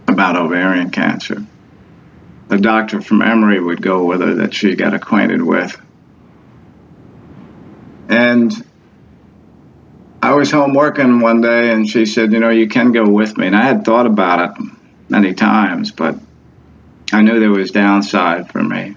about 0.08 0.36
ovarian 0.36 0.90
cancer. 0.90 1.44
The 2.48 2.58
doctor 2.58 3.00
from 3.00 3.22
Emory 3.22 3.60
would 3.60 3.82
go 3.82 4.04
with 4.04 4.20
her 4.20 4.34
that 4.34 4.54
she 4.54 4.76
got 4.76 4.94
acquainted 4.94 5.42
with. 5.42 5.80
And 8.08 8.52
I 10.22 10.34
was 10.34 10.50
home 10.50 10.74
working 10.74 11.20
one 11.20 11.40
day 11.40 11.72
and 11.72 11.88
she 11.88 12.06
said, 12.06 12.32
You 12.32 12.38
know, 12.38 12.50
you 12.50 12.68
can 12.68 12.92
go 12.92 13.08
with 13.08 13.36
me. 13.36 13.48
And 13.48 13.56
I 13.56 13.62
had 13.62 13.84
thought 13.84 14.06
about 14.06 14.58
it 14.58 14.64
many 15.08 15.34
times, 15.34 15.90
but 15.90 16.16
I 17.12 17.22
knew 17.22 17.38
there 17.38 17.50
was 17.50 17.70
downside 17.70 18.50
for 18.50 18.62
me. 18.62 18.96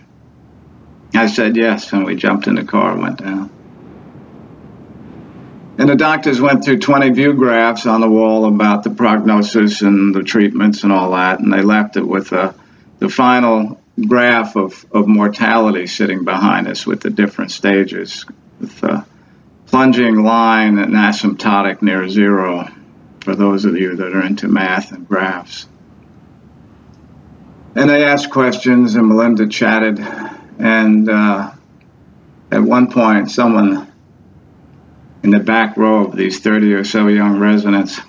I 1.13 1.27
said 1.27 1.57
yes, 1.57 1.91
and 1.91 2.05
we 2.05 2.15
jumped 2.15 2.47
in 2.47 2.55
the 2.55 2.63
car 2.63 2.91
and 2.91 3.01
went 3.01 3.17
down. 3.17 3.51
And 5.79 5.88
the 5.88 5.95
doctors 5.95 6.41
went 6.41 6.65
through 6.65 6.79
20 6.79 7.12
view 7.12 7.33
graphs 7.33 7.86
on 7.86 8.01
the 8.01 8.09
wall 8.09 8.43
about 8.45 8.83
the 8.83 8.89
prognosis 8.89 9.81
and 9.81 10.13
the 10.13 10.24
treatments 10.24 10.83
and 10.83 10.91
all 10.91 11.12
that, 11.12 11.39
and 11.39 11.53
they 11.53 11.62
left 11.62 11.95
it 11.95 12.05
with 12.05 12.33
uh, 12.33 12.51
the 13.00 13.07
final 13.07 13.79
graph 14.05 14.57
of, 14.57 14.86
of 14.91 15.07
mortality 15.07 15.88
sitting 15.88 16.25
behind 16.25 16.67
us 16.67 16.86
with 16.86 17.00
the 17.00 17.09
different 17.09 17.51
stages. 17.51 18.25
With, 18.59 18.83
uh, 18.83 19.03
plunging 19.67 20.21
line 20.21 20.79
and 20.79 20.95
asymptotic 20.95 21.81
near 21.81 22.09
zero 22.09 22.67
for 23.21 23.33
those 23.33 23.63
of 23.63 23.77
you 23.77 23.95
that 23.95 24.13
are 24.13 24.25
into 24.25 24.50
math 24.50 24.91
and 24.91 25.07
graphs. 25.07 25.65
And 27.75 27.89
they 27.89 28.03
asked 28.03 28.31
questions, 28.31 28.95
and 28.95 29.07
Melinda 29.07 29.48
chatted. 29.48 30.00
And 30.59 31.09
uh, 31.09 31.53
at 32.51 32.62
one 32.62 32.91
point, 32.91 33.31
someone 33.31 33.88
in 35.29 35.38
the 35.38 35.43
back 35.43 35.77
row 35.77 36.05
of 36.05 36.15
these 36.15 36.39
30 36.39 36.74
or 36.74 36.83
so 36.83 37.07
young 37.07 37.38
residents 37.38 38.01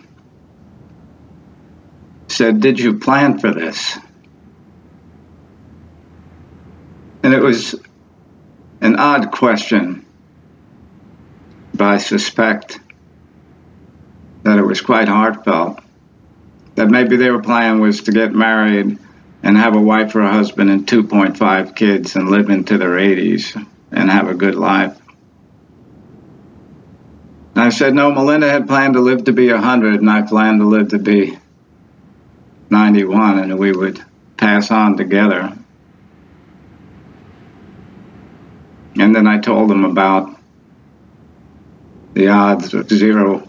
said, 2.29 2.63
Did 2.63 2.81
you 2.81 2.99
plan 2.99 3.39
for 3.39 3.53
this? 3.53 3.99
And 7.23 7.35
it 7.35 7.43
was 7.43 7.75
an 8.81 8.97
odd 8.97 9.33
question 9.33 10.07
but 11.75 11.89
I 11.89 11.99
suspect 11.99 12.81
that 14.43 14.59
it 14.59 14.63
was 14.63 14.81
quite 14.81 15.09
heartfelt. 15.09 15.81
That 16.77 16.89
maybe 16.89 17.17
their 17.17 17.41
plan 17.41 17.81
was 17.81 18.03
to 18.03 18.13
get 18.13 18.33
married 18.33 18.99
and 19.43 19.57
have 19.59 19.75
a 19.77 19.81
wife 19.81 20.15
or 20.15 20.21
a 20.21 20.33
husband 20.33 20.71
and 20.71 20.87
2.5 20.87 21.77
kids 21.77 22.17
and 22.17 22.31
live 22.31 22.49
into 22.49 22.79
their 22.79 22.93
80s 22.93 23.67
and 23.93 24.11
have 24.11 24.29
a 24.29 24.35
good 24.35 24.55
life. 24.55 24.99
I 27.71 27.73
said, 27.73 27.95
no, 27.95 28.11
Melinda 28.11 28.51
had 28.51 28.67
planned 28.67 28.95
to 28.95 29.01
live 29.01 29.27
to 29.27 29.33
be 29.33 29.49
100, 29.53 30.01
and 30.01 30.11
I 30.11 30.23
planned 30.23 30.59
to 30.59 30.67
live 30.67 30.89
to 30.89 30.99
be 30.99 31.39
91, 32.69 33.39
and 33.39 33.57
we 33.61 33.71
would 33.71 34.05
pass 34.37 34.73
on 34.73 34.97
together. 34.97 35.57
And 38.99 39.15
then 39.15 39.29
I 39.29 39.39
told 39.39 39.71
them 39.71 39.85
about 39.85 40.37
the 42.15 42.27
odds 42.27 42.75
of 42.75 42.89
zero 42.89 43.49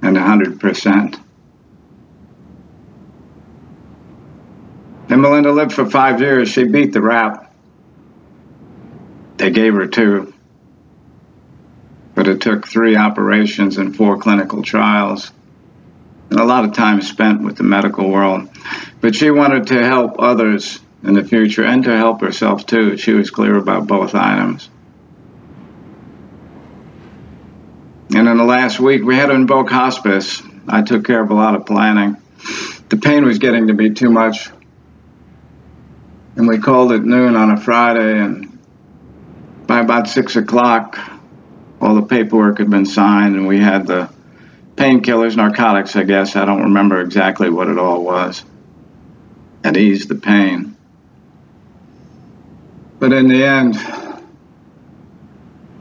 and 0.00 0.16
100%. 0.16 1.22
And 5.10 5.20
Melinda 5.20 5.52
lived 5.52 5.74
for 5.74 5.84
five 5.84 6.22
years. 6.22 6.48
She 6.48 6.64
beat 6.64 6.94
the 6.94 7.02
rap. 7.02 7.54
They 9.36 9.50
gave 9.50 9.74
her 9.74 9.86
two. 9.86 10.32
It 12.28 12.40
took 12.40 12.66
three 12.66 12.96
operations 12.96 13.78
and 13.78 13.96
four 13.96 14.18
clinical 14.18 14.62
trials 14.62 15.32
and 16.30 16.40
a 16.40 16.44
lot 16.44 16.64
of 16.64 16.72
time 16.72 17.00
spent 17.02 17.42
with 17.42 17.56
the 17.56 17.62
medical 17.62 18.10
world. 18.10 18.48
But 19.00 19.14
she 19.14 19.30
wanted 19.30 19.68
to 19.68 19.84
help 19.84 20.16
others 20.18 20.80
in 21.02 21.14
the 21.14 21.24
future 21.24 21.64
and 21.64 21.84
to 21.84 21.96
help 21.96 22.20
herself 22.20 22.66
too. 22.66 22.96
She 22.96 23.12
was 23.12 23.30
clear 23.30 23.56
about 23.56 23.86
both 23.86 24.14
items. 24.14 24.68
And 28.14 28.28
in 28.28 28.36
the 28.36 28.44
last 28.44 28.80
week, 28.80 29.02
we 29.02 29.16
had 29.16 29.26
to 29.26 29.34
invoke 29.34 29.70
hospice. 29.70 30.42
I 30.68 30.82
took 30.82 31.04
care 31.04 31.22
of 31.22 31.30
a 31.30 31.34
lot 31.34 31.54
of 31.54 31.66
planning. 31.66 32.16
The 32.88 32.96
pain 32.96 33.24
was 33.24 33.38
getting 33.38 33.68
to 33.68 33.74
be 33.74 33.90
too 33.90 34.10
much. 34.10 34.50
And 36.36 36.46
we 36.46 36.58
called 36.58 36.92
at 36.92 37.02
noon 37.02 37.34
on 37.34 37.50
a 37.50 37.56
Friday, 37.56 38.18
and 38.18 38.58
by 39.66 39.80
about 39.80 40.08
six 40.08 40.36
o'clock, 40.36 40.98
all 41.80 41.94
the 41.94 42.02
paperwork 42.02 42.58
had 42.58 42.70
been 42.70 42.86
signed, 42.86 43.36
and 43.36 43.46
we 43.46 43.58
had 43.58 43.86
the 43.86 44.10
painkillers, 44.76 45.36
narcotics, 45.36 45.96
I 45.96 46.04
guess. 46.04 46.36
I 46.36 46.44
don't 46.44 46.62
remember 46.62 47.00
exactly 47.00 47.50
what 47.50 47.68
it 47.68 47.78
all 47.78 48.02
was. 48.02 48.44
It 49.64 49.76
eased 49.76 50.08
the 50.08 50.14
pain. 50.14 50.76
But 52.98 53.12
in 53.12 53.28
the 53.28 53.44
end, 53.44 53.76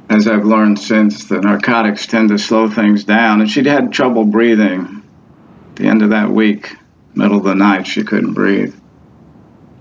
as 0.09 0.27
I've 0.27 0.45
learned 0.45 0.79
since, 0.79 1.25
the 1.25 1.39
narcotics 1.39 2.07
tend 2.07 2.29
to 2.29 2.37
slow 2.37 2.69
things 2.69 3.03
down. 3.03 3.41
And 3.41 3.49
she'd 3.49 3.65
had 3.65 3.91
trouble 3.91 4.25
breathing. 4.25 5.03
At 5.71 5.75
the 5.75 5.87
end 5.87 6.01
of 6.01 6.09
that 6.09 6.29
week, 6.29 6.75
middle 7.13 7.37
of 7.37 7.43
the 7.43 7.55
night, 7.55 7.87
she 7.87 8.03
couldn't 8.03 8.33
breathe. 8.33 8.75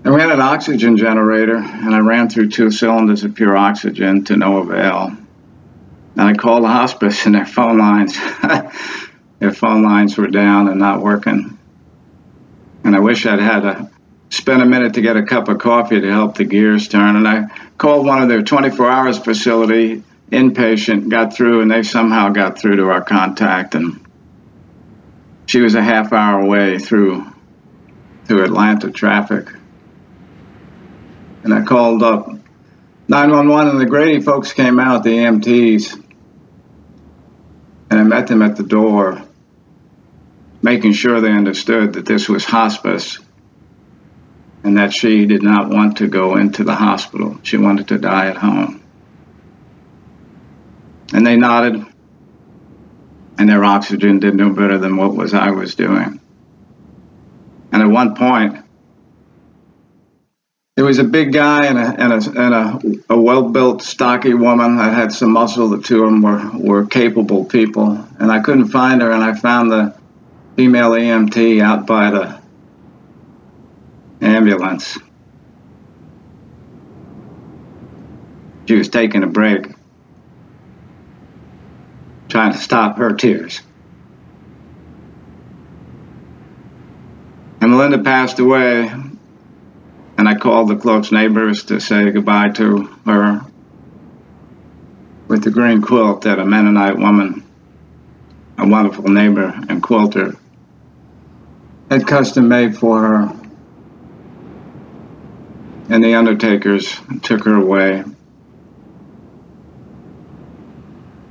And 0.03 0.13
we 0.13 0.21
had 0.21 0.31
an 0.31 0.41
oxygen 0.41 0.97
generator, 0.97 1.57
and 1.57 1.95
I 1.95 1.99
ran 1.99 2.29
through 2.29 2.49
two 2.49 2.69
cylinders 2.69 3.23
of 3.23 3.33
pure 3.33 3.57
oxygen 3.57 4.23
to 4.25 4.37
no 4.37 4.57
avail. 4.57 5.17
And 6.15 6.21
I 6.21 6.33
called 6.33 6.63
the 6.63 6.69
hospice, 6.69 7.25
and 7.25 7.35
their 7.35 7.45
phone 7.45 7.77
lines, 7.77 8.17
their 9.39 9.51
phone 9.51 9.83
lines 9.83 10.17
were 10.17 10.27
down 10.27 10.67
and 10.67 10.79
not 10.79 11.01
working. 11.01 11.57
And 12.83 12.95
I 12.95 12.99
wish 12.99 13.25
I'd 13.25 13.39
had 13.39 13.65
a 13.65 13.91
spend 14.29 14.61
a 14.61 14.65
minute 14.65 14.95
to 14.95 15.01
get 15.01 15.17
a 15.17 15.23
cup 15.23 15.47
of 15.47 15.59
coffee 15.59 16.01
to 16.01 16.11
help 16.11 16.35
the 16.35 16.45
gears 16.45 16.87
turn. 16.87 17.15
And 17.15 17.27
I 17.27 17.47
called 17.77 18.05
one 18.05 18.21
of 18.21 18.29
their 18.29 18.41
24 18.41 18.89
hours 18.89 19.17
facility 19.17 20.03
inpatient, 20.31 21.09
got 21.09 21.33
through, 21.33 21.61
and 21.61 21.71
they 21.71 21.83
somehow 21.83 22.29
got 22.29 22.59
through 22.59 22.77
to 22.77 22.89
our 22.89 23.03
contact. 23.03 23.75
And 23.75 24.05
she 25.45 25.61
was 25.61 25.75
a 25.75 25.83
half 25.83 26.11
hour 26.11 26.41
away 26.41 26.79
through 26.79 27.25
through 28.25 28.43
Atlanta 28.43 28.89
traffic 28.89 29.49
and 31.45 31.53
I 31.53 31.61
called 31.61 32.01
up 32.01 32.27
911, 33.07 33.69
and 33.69 33.79
the 33.79 33.85
Grady 33.85 34.19
folks 34.19 34.51
came 34.51 34.79
out, 34.79 35.03
the 35.03 35.11
EMTs, 35.11 36.03
and 37.95 38.13
I 38.13 38.17
met 38.17 38.27
them 38.27 38.41
at 38.41 38.57
the 38.57 38.63
door, 38.63 39.23
making 40.61 40.91
sure 40.91 41.21
they 41.21 41.31
understood 41.31 41.93
that 41.93 42.05
this 42.05 42.27
was 42.27 42.43
hospice 42.43 43.19
and 44.65 44.77
that 44.77 44.91
she 44.91 45.25
did 45.25 45.41
not 45.41 45.69
want 45.69 45.97
to 45.97 46.07
go 46.07 46.35
into 46.35 46.65
the 46.65 46.75
hospital. 46.75 47.39
She 47.43 47.55
wanted 47.55 47.87
to 47.87 47.97
die 47.97 48.27
at 48.27 48.35
home. 48.35 48.83
And 51.13 51.25
they 51.25 51.37
nodded, 51.37 51.85
and 53.37 53.47
their 53.47 53.63
oxygen 53.63 54.19
did 54.19 54.35
no 54.35 54.49
better 54.49 54.77
than 54.77 54.97
what 54.97 55.15
was 55.15 55.33
I 55.33 55.51
was 55.51 55.75
doing. 55.75 56.19
And 57.71 57.81
at 57.81 57.87
one 57.87 58.13
point, 58.13 58.64
there 60.75 60.83
was 60.83 60.99
a 60.99 61.05
big 61.05 61.31
guy 61.31 61.67
and 61.67 61.77
a 61.77 61.81
and 61.81 62.13
a, 62.13 62.41
and 62.41 62.53
a, 62.53 63.13
a 63.13 63.19
well-built, 63.19 63.81
stocky 63.81 64.33
woman 64.33 64.75
that 64.75 64.93
had 64.93 65.13
some 65.13 65.31
muscle. 65.31 65.69
The 65.69 65.81
two 65.81 66.03
of 66.03 66.11
them 66.11 66.21
were, 66.21 66.51
were 66.53 66.85
capable 66.85 67.45
people, 67.45 68.05
and 68.19 68.29
I 68.29 68.41
couldn't 68.41 68.67
find 68.67 69.01
her. 69.01 69.09
And 69.09 69.23
I 69.23 69.33
found 69.35 69.71
the 69.71 69.97
female 70.57 70.91
EMT 70.91 71.61
out 71.61 71.87
by 71.87 72.11
the 72.11 72.41
ambulance. 74.19 74.97
She 78.67 78.75
was 78.75 78.89
taking 78.89 79.23
a 79.23 79.27
break, 79.27 79.67
trying 82.27 82.51
to 82.51 82.57
stop 82.57 82.97
her 82.97 83.13
tears. 83.13 83.61
And 87.61 87.71
Melinda 87.71 87.99
passed 87.99 88.39
away 88.39 88.91
and 90.17 90.27
I 90.29 90.35
called 90.35 90.69
the 90.69 90.75
close 90.75 91.11
neighbors 91.11 91.65
to 91.65 91.79
say 91.79 92.09
goodbye 92.11 92.49
to 92.49 92.83
her 93.05 93.45
with 95.27 95.43
the 95.43 95.51
green 95.51 95.81
quilt 95.81 96.21
that 96.21 96.39
a 96.39 96.45
Mennonite 96.45 96.97
woman, 96.97 97.43
a 98.57 98.67
wonderful 98.67 99.09
neighbor 99.09 99.53
and 99.69 99.81
quilter, 99.81 100.35
had 101.89 102.07
custom 102.07 102.47
made 102.47 102.77
for 102.77 103.01
her. 103.01 103.41
And 105.89 106.03
the 106.03 106.15
undertakers 106.15 106.99
took 107.21 107.45
her 107.45 107.55
away, 107.55 108.03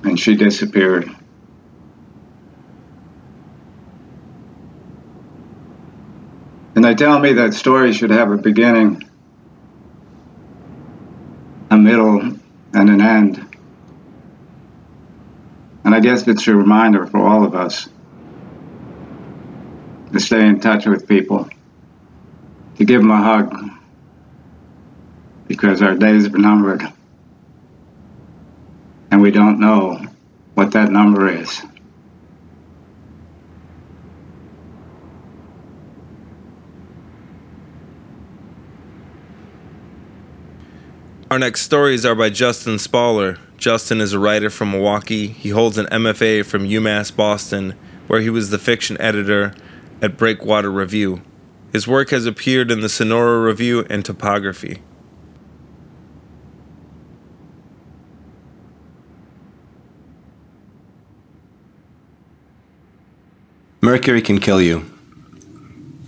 and 0.04 0.18
she 0.18 0.36
disappeared. 0.36 1.13
And 6.74 6.84
they 6.84 6.94
tell 6.94 7.20
me 7.20 7.34
that 7.34 7.54
story 7.54 7.92
should 7.92 8.10
have 8.10 8.32
a 8.32 8.36
beginning, 8.36 9.08
a 11.70 11.76
middle, 11.76 12.20
and 12.20 12.90
an 12.90 13.00
end. 13.00 13.56
And 15.84 15.94
I 15.94 16.00
guess 16.00 16.26
it's 16.26 16.48
a 16.48 16.54
reminder 16.54 17.06
for 17.06 17.18
all 17.18 17.44
of 17.44 17.54
us 17.54 17.88
to 20.12 20.18
stay 20.18 20.46
in 20.46 20.60
touch 20.60 20.86
with 20.86 21.06
people, 21.06 21.48
to 22.76 22.84
give 22.84 23.00
them 23.02 23.10
a 23.10 23.22
hug, 23.22 23.70
because 25.46 25.82
our 25.82 25.94
days 25.94 26.26
are 26.26 26.38
numbered. 26.38 26.82
And 29.10 29.22
we 29.22 29.30
don't 29.30 29.60
know 29.60 30.04
what 30.54 30.72
that 30.72 30.90
number 30.90 31.28
is. 31.28 31.62
Our 41.34 41.40
next 41.40 41.62
stories 41.62 42.06
are 42.06 42.14
by 42.14 42.30
Justin 42.30 42.76
Spaller. 42.76 43.40
Justin 43.56 44.00
is 44.00 44.12
a 44.12 44.20
writer 44.20 44.50
from 44.50 44.70
Milwaukee. 44.70 45.26
He 45.26 45.48
holds 45.48 45.76
an 45.76 45.86
MFA 45.86 46.46
from 46.46 46.62
UMass 46.62 47.10
Boston, 47.16 47.74
where 48.06 48.20
he 48.20 48.30
was 48.30 48.50
the 48.50 48.58
fiction 48.60 48.96
editor 49.00 49.52
at 50.00 50.16
Breakwater 50.16 50.70
Review. 50.70 51.22
His 51.72 51.88
work 51.88 52.10
has 52.10 52.24
appeared 52.24 52.70
in 52.70 52.82
the 52.82 52.88
Sonora 52.88 53.44
Review 53.44 53.84
and 53.90 54.04
Topography. 54.04 54.80
Mercury 63.82 64.22
can 64.22 64.38
kill 64.38 64.62
you. 64.62 64.93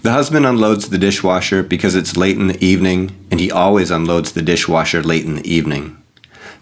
The 0.06 0.12
husband 0.12 0.46
unloads 0.46 0.88
the 0.88 0.98
dishwasher 0.98 1.64
because 1.64 1.96
it's 1.96 2.16
late 2.16 2.36
in 2.36 2.46
the 2.46 2.64
evening, 2.64 3.10
and 3.28 3.40
he 3.40 3.50
always 3.50 3.90
unloads 3.90 4.30
the 4.30 4.40
dishwasher 4.40 5.02
late 5.02 5.24
in 5.24 5.34
the 5.34 5.52
evening. 5.52 6.00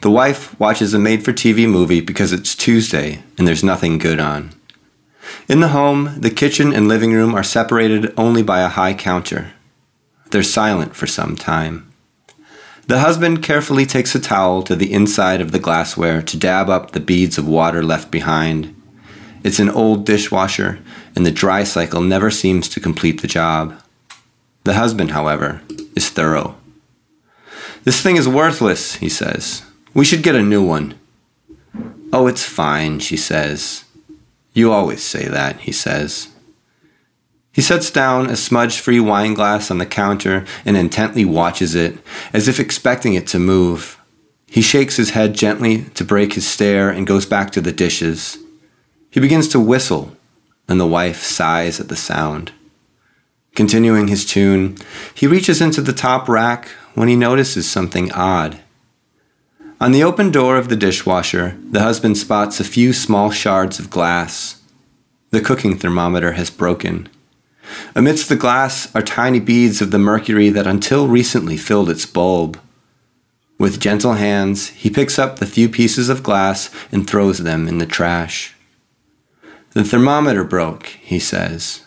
The 0.00 0.10
wife 0.10 0.58
watches 0.58 0.94
a 0.94 0.98
made 0.98 1.26
for 1.26 1.34
TV 1.34 1.68
movie 1.68 2.00
because 2.00 2.32
it's 2.32 2.54
Tuesday 2.54 3.22
and 3.36 3.46
there's 3.46 3.62
nothing 3.62 3.98
good 3.98 4.18
on. 4.18 4.54
In 5.46 5.60
the 5.60 5.68
home, 5.68 6.18
the 6.18 6.30
kitchen 6.30 6.72
and 6.72 6.88
living 6.88 7.12
room 7.12 7.34
are 7.34 7.42
separated 7.42 8.14
only 8.16 8.42
by 8.42 8.60
a 8.60 8.68
high 8.68 8.94
counter. 8.94 9.52
They're 10.30 10.42
silent 10.42 10.96
for 10.96 11.06
some 11.06 11.36
time. 11.36 11.92
The 12.86 13.00
husband 13.00 13.42
carefully 13.42 13.84
takes 13.84 14.14
a 14.14 14.20
towel 14.20 14.62
to 14.62 14.74
the 14.74 14.90
inside 14.90 15.42
of 15.42 15.52
the 15.52 15.58
glassware 15.58 16.22
to 16.22 16.38
dab 16.38 16.70
up 16.70 16.92
the 16.92 16.98
beads 16.98 17.36
of 17.36 17.46
water 17.46 17.82
left 17.82 18.10
behind. 18.10 18.73
It's 19.44 19.60
an 19.60 19.68
old 19.68 20.06
dishwasher, 20.06 20.80
and 21.14 21.24
the 21.24 21.30
dry 21.30 21.64
cycle 21.64 22.00
never 22.00 22.30
seems 22.30 22.68
to 22.70 22.80
complete 22.80 23.20
the 23.20 23.28
job. 23.28 23.78
The 24.64 24.74
husband, 24.74 25.10
however, 25.10 25.60
is 25.94 26.08
thorough. 26.08 26.56
This 27.84 28.00
thing 28.00 28.16
is 28.16 28.26
worthless, 28.26 28.96
he 28.96 29.10
says. 29.10 29.62
We 29.92 30.06
should 30.06 30.22
get 30.22 30.34
a 30.34 30.42
new 30.42 30.64
one. 30.64 30.94
Oh, 32.10 32.26
it's 32.26 32.42
fine, 32.42 33.00
she 33.00 33.18
says. 33.18 33.84
You 34.54 34.72
always 34.72 35.02
say 35.02 35.28
that, 35.28 35.60
he 35.60 35.72
says. 35.72 36.28
He 37.52 37.60
sets 37.60 37.90
down 37.90 38.30
a 38.30 38.36
smudge 38.36 38.80
free 38.80 38.98
wine 38.98 39.34
glass 39.34 39.70
on 39.70 39.76
the 39.78 39.86
counter 39.86 40.46
and 40.64 40.76
intently 40.76 41.26
watches 41.26 41.74
it, 41.74 41.98
as 42.32 42.48
if 42.48 42.58
expecting 42.58 43.12
it 43.12 43.26
to 43.28 43.38
move. 43.38 44.00
He 44.46 44.62
shakes 44.62 44.96
his 44.96 45.10
head 45.10 45.34
gently 45.34 45.84
to 45.90 46.04
break 46.04 46.32
his 46.32 46.46
stare 46.46 46.88
and 46.88 47.06
goes 47.06 47.26
back 47.26 47.50
to 47.50 47.60
the 47.60 47.72
dishes. 47.72 48.38
He 49.14 49.20
begins 49.20 49.46
to 49.50 49.60
whistle, 49.60 50.16
and 50.66 50.80
the 50.80 50.88
wife 50.88 51.22
sighs 51.22 51.78
at 51.78 51.86
the 51.86 51.94
sound. 51.94 52.50
Continuing 53.54 54.08
his 54.08 54.26
tune, 54.26 54.76
he 55.14 55.28
reaches 55.28 55.60
into 55.60 55.80
the 55.80 55.92
top 55.92 56.28
rack 56.28 56.66
when 56.96 57.06
he 57.06 57.14
notices 57.14 57.70
something 57.70 58.10
odd. 58.10 58.58
On 59.80 59.92
the 59.92 60.02
open 60.02 60.32
door 60.32 60.56
of 60.56 60.68
the 60.68 60.74
dishwasher, 60.74 61.56
the 61.70 61.82
husband 61.82 62.18
spots 62.18 62.58
a 62.58 62.64
few 62.64 62.92
small 62.92 63.30
shards 63.30 63.78
of 63.78 63.88
glass. 63.88 64.60
The 65.30 65.40
cooking 65.40 65.78
thermometer 65.78 66.32
has 66.32 66.50
broken. 66.50 67.08
Amidst 67.94 68.28
the 68.28 68.34
glass 68.34 68.92
are 68.96 69.02
tiny 69.02 69.38
beads 69.38 69.80
of 69.80 69.92
the 69.92 69.98
mercury 70.00 70.48
that 70.48 70.66
until 70.66 71.06
recently 71.06 71.56
filled 71.56 71.88
its 71.88 72.04
bulb. 72.04 72.58
With 73.60 73.78
gentle 73.78 74.14
hands, 74.14 74.70
he 74.70 74.90
picks 74.90 75.20
up 75.20 75.38
the 75.38 75.46
few 75.46 75.68
pieces 75.68 76.08
of 76.08 76.24
glass 76.24 76.68
and 76.90 77.08
throws 77.08 77.38
them 77.38 77.68
in 77.68 77.78
the 77.78 77.86
trash. 77.86 78.50
The 79.74 79.82
thermometer 79.82 80.44
broke, 80.44 80.86
he 80.86 81.18
says. 81.18 81.82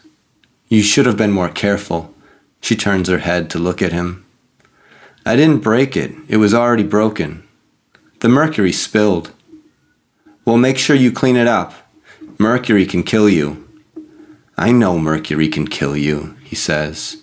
You 0.68 0.84
should 0.84 1.06
have 1.06 1.16
been 1.16 1.32
more 1.32 1.48
careful. 1.48 2.14
She 2.60 2.76
turns 2.76 3.08
her 3.08 3.20
head 3.20 3.50
to 3.52 3.60
look 3.60 3.82
at 3.82 3.94
him. 3.94 4.26
I 5.26 5.38
didn't 5.38 5.64
break 5.64 5.96
it, 5.96 6.14
it 6.28 6.38
was 6.38 6.54
already 6.54 6.84
broken. 6.84 7.48
The 8.20 8.28
mercury 8.28 8.74
spilled. 8.74 9.32
Well, 10.44 10.58
make 10.58 10.78
sure 10.78 10.98
you 10.98 11.14
clean 11.14 11.38
it 11.38 11.48
up. 11.48 11.74
Mercury 12.38 12.86
can 12.86 13.04
kill 13.04 13.30
you. 13.30 13.66
I 14.58 14.74
know 14.74 15.00
mercury 15.00 15.48
can 15.48 15.68
kill 15.68 15.96
you, 15.96 16.36
he 16.44 16.56
says. 16.58 17.18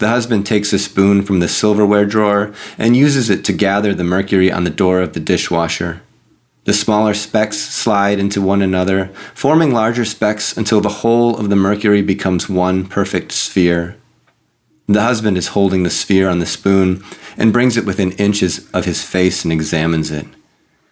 The 0.00 0.08
husband 0.08 0.44
takes 0.44 0.72
a 0.72 0.78
spoon 0.80 1.22
from 1.22 1.38
the 1.38 1.48
silverware 1.48 2.06
drawer 2.06 2.52
and 2.78 2.96
uses 2.96 3.30
it 3.30 3.44
to 3.44 3.52
gather 3.52 3.94
the 3.94 4.02
mercury 4.02 4.50
on 4.50 4.64
the 4.64 4.70
door 4.70 5.00
of 5.00 5.12
the 5.12 5.20
dishwasher. 5.20 6.02
The 6.64 6.72
smaller 6.72 7.14
specks 7.14 7.58
slide 7.58 8.20
into 8.20 8.40
one 8.40 8.62
another, 8.62 9.06
forming 9.34 9.72
larger 9.72 10.04
specks 10.04 10.56
until 10.56 10.80
the 10.80 10.88
whole 10.88 11.36
of 11.36 11.50
the 11.50 11.56
mercury 11.56 12.02
becomes 12.02 12.48
one 12.48 12.86
perfect 12.86 13.32
sphere. 13.32 13.96
The 14.86 15.02
husband 15.02 15.36
is 15.36 15.48
holding 15.48 15.82
the 15.82 15.90
sphere 15.90 16.28
on 16.28 16.38
the 16.38 16.46
spoon 16.46 17.02
and 17.36 17.52
brings 17.52 17.76
it 17.76 17.84
within 17.84 18.12
inches 18.12 18.70
of 18.72 18.84
his 18.84 19.02
face 19.02 19.42
and 19.42 19.52
examines 19.52 20.10
it. 20.10 20.26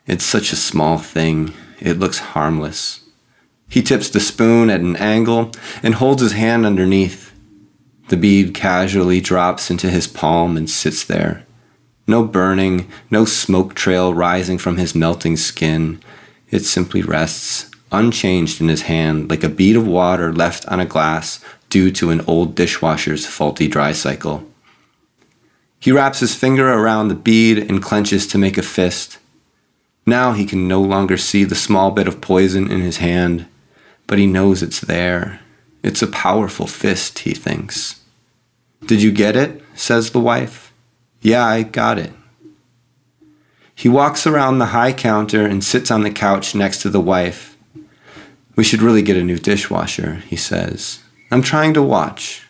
It's 0.07 0.25
such 0.25 0.53
a 0.53 0.57
small 0.57 0.99
thing, 0.99 1.55
it 1.79 1.99
looks 1.99 2.19
harmless. 2.19 3.01
He 3.69 3.83
tips 3.83 4.09
the 4.09 4.19
spoon 4.19 4.71
at 4.71 4.81
an 4.81 4.97
angle 4.97 5.53
and 5.85 5.95
holds 5.95 6.23
his 6.23 6.33
hand 6.33 6.67
underneath. 6.67 7.33
The 8.09 8.17
bead 8.17 8.55
casually 8.55 9.21
drops 9.21 9.71
into 9.71 9.89
his 9.89 10.09
palm 10.09 10.57
and 10.57 10.69
sits 10.69 11.05
there. 11.05 11.47
No 12.11 12.25
burning, 12.25 12.90
no 13.09 13.25
smoke 13.25 13.75
trail 13.75 14.12
rising 14.12 14.59
from 14.59 14.79
his 14.79 14.96
melting 14.96 15.37
skin. 15.37 16.03
It 16.51 16.64
simply 16.64 17.03
rests, 17.03 17.70
unchanged 17.92 18.61
in 18.61 18.66
his 18.66 18.83
hand, 18.83 19.31
like 19.31 19.44
a 19.44 19.49
bead 19.49 19.77
of 19.77 19.87
water 19.87 20.33
left 20.33 20.66
on 20.66 20.81
a 20.81 20.85
glass 20.85 21.38
due 21.68 21.92
to 21.92 22.11
an 22.11 22.23
old 22.23 22.57
dishwasher's 22.57 23.27
faulty 23.27 23.68
dry 23.68 23.92
cycle. 23.92 24.44
He 25.79 25.92
wraps 25.92 26.18
his 26.18 26.35
finger 26.35 26.73
around 26.73 27.07
the 27.07 27.14
bead 27.14 27.59
and 27.59 27.81
clenches 27.81 28.27
to 28.27 28.38
make 28.38 28.59
a 28.59 28.62
fist. 28.62 29.18
Now 30.05 30.33
he 30.33 30.46
can 30.46 30.66
no 30.66 30.83
longer 30.83 31.16
see 31.16 31.44
the 31.44 31.55
small 31.55 31.92
bit 31.92 32.09
of 32.09 32.20
poison 32.20 32.68
in 32.68 32.81
his 32.81 32.96
hand, 32.96 33.46
but 34.09 34.18
he 34.18 34.27
knows 34.27 34.64
it's 34.64 34.81
there. 34.81 35.38
It's 35.85 36.03
a 36.03 36.09
powerful 36.09 36.66
fist, 36.66 37.20
he 37.20 37.35
thinks. 37.35 38.01
Did 38.85 39.01
you 39.01 39.12
get 39.12 39.37
it? 39.37 39.62
says 39.77 40.11
the 40.11 40.18
wife. 40.18 40.70
Yeah, 41.21 41.45
I 41.45 41.63
got 41.63 41.99
it. 41.99 42.13
He 43.75 43.89
walks 43.89 44.27
around 44.27 44.59
the 44.59 44.67
high 44.67 44.93
counter 44.93 45.47
and 45.47 45.65
sits 45.65 45.91
on 45.91 46.03
the 46.03 46.11
couch 46.11 46.55
next 46.55 46.83
to 46.83 46.91
the 46.91 47.01
wife. 47.01 47.57
We 48.57 48.65
should 48.65 48.83
really 48.83 49.03
get 49.03 49.17
a 49.17 49.25
new 49.25 49.39
dishwasher, 49.39 50.17
he 50.27 50.37
says. 50.37 51.01
I'm 51.31 51.43
trying 51.43 51.73
to 51.75 51.83
watch. 51.83 52.47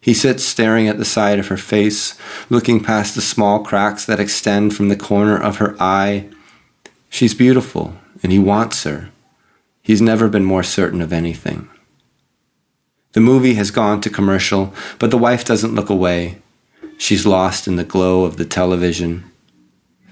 He 0.00 0.14
sits 0.14 0.44
staring 0.44 0.88
at 0.88 0.96
the 0.96 1.04
side 1.04 1.38
of 1.38 1.48
her 1.48 1.58
face, 1.58 2.18
looking 2.48 2.82
past 2.82 3.14
the 3.14 3.20
small 3.20 3.62
cracks 3.62 4.06
that 4.06 4.20
extend 4.20 4.74
from 4.74 4.88
the 4.88 4.96
corner 4.96 5.36
of 5.36 5.58
her 5.58 5.76
eye. 5.78 6.30
She's 7.10 7.34
beautiful, 7.34 7.96
and 8.22 8.32
he 8.32 8.38
wants 8.38 8.84
her. 8.84 9.10
He's 9.82 10.00
never 10.00 10.28
been 10.28 10.44
more 10.44 10.62
certain 10.62 11.02
of 11.02 11.12
anything. 11.12 11.68
The 13.12 13.20
movie 13.20 13.54
has 13.54 13.70
gone 13.70 14.00
to 14.02 14.08
commercial, 14.08 14.72
but 14.98 15.10
the 15.10 15.18
wife 15.18 15.44
doesn't 15.44 15.74
look 15.74 15.90
away. 15.90 16.38
She's 17.00 17.24
lost 17.24 17.66
in 17.66 17.76
the 17.76 17.82
glow 17.82 18.24
of 18.24 18.36
the 18.36 18.44
television. 18.44 19.24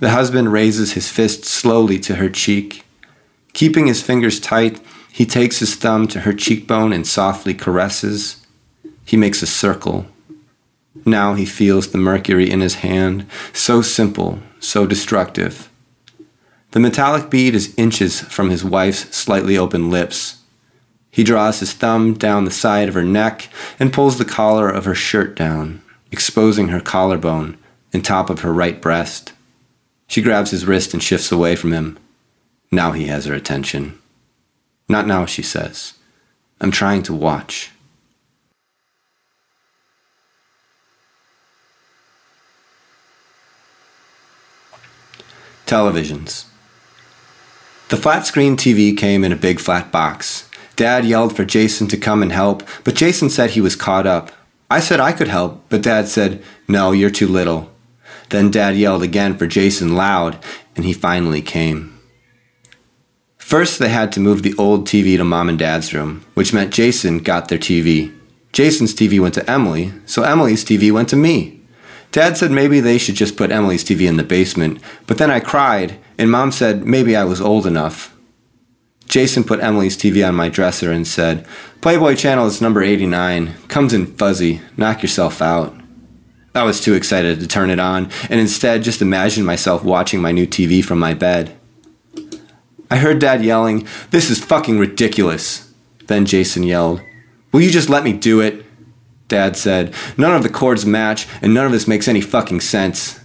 The 0.01 0.09
husband 0.09 0.51
raises 0.51 0.95
his 0.95 1.11
fist 1.11 1.45
slowly 1.45 1.99
to 1.99 2.15
her 2.15 2.31
cheek. 2.31 2.83
Keeping 3.53 3.87
his 3.87 4.03
fingers 4.03 4.41
tight, 4.41 4.81
he 5.13 5.27
takes 5.27 5.59
his 5.59 5.75
thumb 5.75 6.09
to 6.09 6.21
her 6.21 6.33
cheekbone 6.33 6.95
and 6.95 7.07
softly 7.07 7.53
caresses. 7.53 8.47
He 9.05 9.19
makes 9.19 9.43
a 9.43 9.47
circle. 9.47 10.07
Now 11.05 11.35
he 11.35 11.45
feels 11.45 11.89
the 11.89 11.99
mercury 11.99 12.51
in 12.51 12.63
his 12.63 12.77
hand, 12.77 13.27
so 13.53 13.83
simple, 13.83 14.39
so 14.59 14.87
destructive. 14.87 15.71
The 16.71 16.81
metallic 16.81 17.29
bead 17.29 17.55
is 17.55 17.75
inches 17.77 18.23
from 18.23 18.49
his 18.49 18.65
wife's 18.65 19.15
slightly 19.15 19.59
open 19.59 19.91
lips. 19.91 20.43
He 21.11 21.23
draws 21.23 21.61
his 21.61 21.75
thumb 21.75 22.15
down 22.15 22.47
the 22.47 22.51
side 22.51 22.89
of 22.89 22.95
her 22.95 23.05
neck 23.05 23.51
and 23.79 23.93
pulls 23.93 24.17
the 24.17 24.25
collar 24.25 24.71
of 24.71 24.87
her 24.87 24.95
shirt 24.95 25.37
down 25.37 25.83
exposing 26.11 26.69
her 26.69 26.81
collarbone 26.81 27.59
and 27.93 28.05
top 28.05 28.31
of 28.31 28.41
her 28.41 28.53
right 28.53 28.81
breast. 28.81 29.33
She 30.07 30.23
grabs 30.23 30.51
his 30.51 30.67
wrist 30.67 30.95
and 30.95 31.03
shifts 31.03 31.31
away 31.31 31.57
from 31.57 31.73
him. 31.73 31.99
Now 32.71 32.93
he 32.93 33.07
has 33.07 33.27
her 33.27 33.35
attention. 33.35 33.99
Not 34.89 35.07
now, 35.07 35.27
she 35.27 35.43
says. 35.43 35.95
I'm 36.61 36.71
trying 36.71 37.03
to 37.05 37.15
watch. 37.15 37.71
Televisions. 45.67 46.47
The 47.91 47.97
flat 47.97 48.27
screen 48.27 48.57
TV 48.57 48.97
came 48.97 49.25
in 49.25 49.33
a 49.33 49.37
big 49.37 49.61
flat 49.61 49.93
box. 49.93 50.49
Dad 50.77 51.05
yelled 51.05 51.37
for 51.37 51.45
Jason 51.45 51.89
to 51.89 51.97
come 51.97 52.23
and 52.23 52.33
help, 52.33 52.63
but 52.85 52.95
Jason 52.95 53.29
said 53.29 53.51
he 53.51 53.61
was 53.61 53.77
caught 53.77 54.07
up. 54.07 54.31
I 54.71 54.81
said 54.81 55.01
I 55.01 55.13
could 55.13 55.29
help, 55.29 55.65
but 55.69 55.83
Dad 55.83 56.09
said, 56.09 56.43
No, 56.67 56.93
you're 56.93 57.11
too 57.11 57.29
little. 57.29 57.71
Then 58.29 58.51
Dad 58.51 58.77
yelled 58.77 59.03
again 59.03 59.37
for 59.39 59.47
Jason 59.47 59.95
loud, 59.95 60.39
and 60.77 60.85
he 60.85 60.93
finally 60.93 61.41
came. 61.41 61.99
First, 63.39 63.79
they 63.79 63.89
had 63.89 64.13
to 64.13 64.21
move 64.21 64.43
the 64.43 64.55
old 64.59 64.87
TV 64.87 65.17
to 65.17 65.25
Mom 65.25 65.49
and 65.49 65.59
Dad's 65.59 65.95
room, 65.95 66.27
which 66.35 66.53
meant 66.53 66.75
Jason 66.75 67.21
got 67.21 67.49
their 67.49 67.59
TV. 67.59 68.15
Jason's 68.53 68.95
TV 68.95 69.19
went 69.19 69.33
to 69.35 69.51
Emily, 69.51 69.95
so 70.05 70.23
Emily's 70.23 70.65
TV 70.65 70.93
went 70.93 71.09
to 71.09 71.17
me. 71.17 71.63
Dad 72.13 72.37
said 72.37 72.51
maybe 72.51 72.81
they 72.81 72.99
should 72.99 73.15
just 73.15 73.37
put 73.37 73.51
Emily's 73.51 73.85
TV 73.85 74.07
in 74.07 74.19
the 74.19 74.23
basement, 74.23 74.83
but 75.07 75.17
then 75.17 75.31
I 75.31 75.41
cried, 75.41 75.99
and 76.19 76.31
Mom 76.31 76.53
said 76.53 76.87
maybe 76.87 77.17
I 77.17 77.25
was 77.25 77.41
old 77.41 77.67
enough. 77.67 78.15
Jason 79.09 79.43
put 79.43 79.61
Emily's 79.61 79.97
TV 79.97 80.27
on 80.27 80.35
my 80.35 80.49
dresser 80.49 80.93
and 80.93 81.07
said, 81.07 81.47
Playboy 81.81 82.15
Channel 82.15 82.47
is 82.47 82.61
number 82.61 82.83
89. 82.83 83.55
Comes 83.69 83.95
in 83.95 84.07
fuzzy. 84.07 84.61
Knock 84.77 85.03
yourself 85.03 85.41
out. 85.41 85.75
I 86.55 86.65
was 86.65 86.81
too 86.81 86.95
excited 86.95 87.41
to 87.41 87.47
turn 87.47 87.71
it 87.71 87.79
on, 87.79 88.11
and 88.29 88.41
instead 88.41 88.83
just 88.83 89.01
imagined 89.01 89.47
myself 89.47 89.85
watching 89.85 90.21
my 90.21 90.33
new 90.33 90.47
TV 90.47 90.85
from 90.85 90.99
my 90.99 91.15
bed. 91.15 91.57
I 92.91 92.97
heard 92.97 93.19
Dad 93.21 93.45
yelling, 93.45 93.87
This 94.11 94.31
is 94.31 94.43
fucking 94.45 94.79
ridiculous. 94.79 95.73
Then 96.07 96.27
Jason 96.27 96.63
yelled, 96.63 97.01
Will 97.53 97.61
you 97.61 97.71
just 97.71 97.89
let 97.89 98.03
me 98.03 98.13
do 98.13 98.41
it? 98.41 98.65
Dad 99.29 99.57
said, 99.57 99.95
None 100.17 100.35
of 100.35 100.43
the 100.43 100.49
cords 100.49 100.85
match, 100.85 101.29
and 101.43 101.55
none 101.55 101.67
of 101.67 101.73
this 101.73 101.87
makes 101.87 102.09
any 102.09 102.21
fucking 102.21 102.61
sense. 102.61 103.21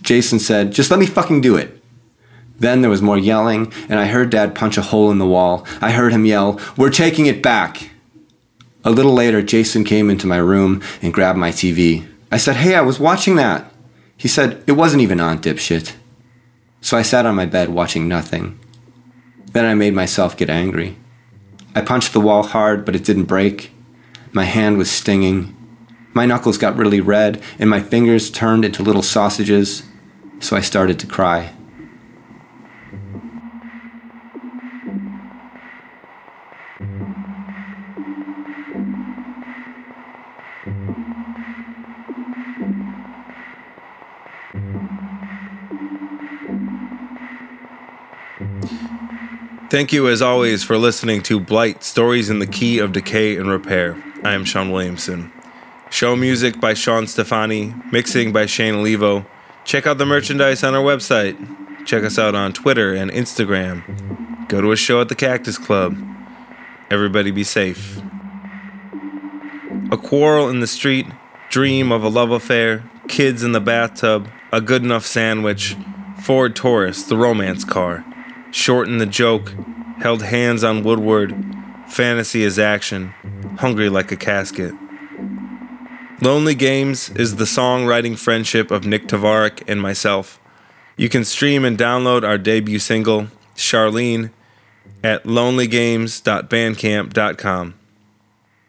Jason 0.00 0.38
said, 0.38 0.72
Just 0.72 0.90
let 0.90 1.00
me 1.00 1.06
fucking 1.06 1.40
do 1.40 1.56
it. 1.56 1.81
Then 2.62 2.80
there 2.80 2.90
was 2.90 3.02
more 3.02 3.18
yelling, 3.18 3.72
and 3.88 3.98
I 3.98 4.06
heard 4.06 4.30
Dad 4.30 4.54
punch 4.54 4.78
a 4.78 4.82
hole 4.82 5.10
in 5.10 5.18
the 5.18 5.26
wall. 5.26 5.66
I 5.80 5.90
heard 5.90 6.12
him 6.12 6.24
yell, 6.24 6.60
We're 6.76 6.90
taking 6.90 7.26
it 7.26 7.42
back! 7.42 7.90
A 8.84 8.90
little 8.92 9.12
later, 9.12 9.42
Jason 9.42 9.82
came 9.82 10.08
into 10.08 10.28
my 10.28 10.36
room 10.36 10.80
and 11.02 11.12
grabbed 11.12 11.40
my 11.40 11.50
TV. 11.50 12.06
I 12.30 12.36
said, 12.36 12.54
Hey, 12.54 12.76
I 12.76 12.80
was 12.82 13.00
watching 13.00 13.34
that. 13.34 13.72
He 14.16 14.28
said, 14.28 14.62
It 14.68 14.72
wasn't 14.72 15.02
even 15.02 15.18
on, 15.18 15.40
dipshit. 15.40 15.94
So 16.80 16.96
I 16.96 17.02
sat 17.02 17.26
on 17.26 17.34
my 17.34 17.46
bed 17.46 17.70
watching 17.70 18.06
nothing. 18.06 18.60
Then 19.50 19.64
I 19.64 19.74
made 19.74 19.92
myself 19.92 20.36
get 20.36 20.48
angry. 20.48 20.96
I 21.74 21.80
punched 21.80 22.12
the 22.12 22.20
wall 22.20 22.44
hard, 22.44 22.84
but 22.84 22.94
it 22.94 23.04
didn't 23.04 23.24
break. 23.24 23.72
My 24.30 24.44
hand 24.44 24.78
was 24.78 24.88
stinging. 24.88 25.56
My 26.14 26.26
knuckles 26.26 26.58
got 26.58 26.76
really 26.76 27.00
red, 27.00 27.42
and 27.58 27.68
my 27.68 27.80
fingers 27.80 28.30
turned 28.30 28.64
into 28.64 28.84
little 28.84 29.02
sausages, 29.02 29.82
so 30.38 30.54
I 30.54 30.60
started 30.60 31.00
to 31.00 31.08
cry. 31.08 31.54
Thank 49.70 49.92
you, 49.92 50.08
as 50.08 50.20
always, 50.20 50.62
for 50.62 50.76
listening 50.76 51.22
to 51.22 51.40
Blight 51.40 51.82
Stories 51.82 52.28
in 52.28 52.38
the 52.38 52.46
Key 52.46 52.78
of 52.78 52.92
Decay 52.92 53.36
and 53.36 53.50
Repair. 53.50 54.02
I 54.22 54.34
am 54.34 54.44
Sean 54.44 54.70
Williamson. 54.70 55.32
Show 55.90 56.14
music 56.16 56.60
by 56.60 56.74
Sean 56.74 57.06
Stefani, 57.06 57.74
mixing 57.90 58.32
by 58.32 58.46
Shane 58.46 58.74
Olivo. 58.74 59.26
Check 59.64 59.86
out 59.86 59.98
the 59.98 60.06
merchandise 60.06 60.62
on 60.62 60.74
our 60.74 60.82
website. 60.82 61.36
Check 61.86 62.04
us 62.04 62.18
out 62.18 62.34
on 62.34 62.52
Twitter 62.52 62.94
and 62.94 63.10
Instagram. 63.10 64.48
Go 64.48 64.60
to 64.60 64.72
a 64.72 64.76
show 64.76 65.00
at 65.00 65.08
the 65.08 65.14
Cactus 65.14 65.58
Club. 65.58 65.96
Everybody 66.90 67.30
be 67.30 67.44
safe. 67.44 68.00
A 69.90 69.96
quarrel 69.96 70.48
in 70.48 70.60
the 70.60 70.66
street, 70.66 71.06
dream 71.50 71.90
of 71.90 72.04
a 72.04 72.08
love 72.08 72.30
affair, 72.30 72.88
kids 73.08 73.42
in 73.42 73.52
the 73.52 73.60
bathtub, 73.60 74.28
a 74.52 74.60
good 74.60 74.82
enough 74.82 75.06
sandwich, 75.06 75.76
Ford 76.20 76.54
Taurus, 76.54 77.02
the 77.02 77.16
romance 77.16 77.64
car. 77.64 78.04
Shorten 78.52 78.98
the 78.98 79.06
joke, 79.06 79.52
held 79.98 80.22
hands 80.22 80.62
on 80.62 80.84
Woodward, 80.84 81.34
fantasy 81.88 82.42
is 82.42 82.58
action, 82.58 83.08
hungry 83.58 83.88
like 83.88 84.12
a 84.12 84.16
casket. 84.16 84.74
Lonely 86.20 86.54
Games 86.54 87.08
is 87.10 87.36
the 87.36 87.44
songwriting 87.44 88.18
friendship 88.18 88.70
of 88.70 88.86
Nick 88.86 89.08
Tavarik 89.08 89.62
and 89.66 89.80
myself. 89.82 90.38
You 90.96 91.08
can 91.08 91.24
stream 91.24 91.64
and 91.64 91.78
download 91.78 92.22
our 92.24 92.38
debut 92.38 92.78
single, 92.78 93.26
Charlene, 93.56 94.30
at 95.02 95.24
lonelygames.bandcamp.com. 95.24 97.74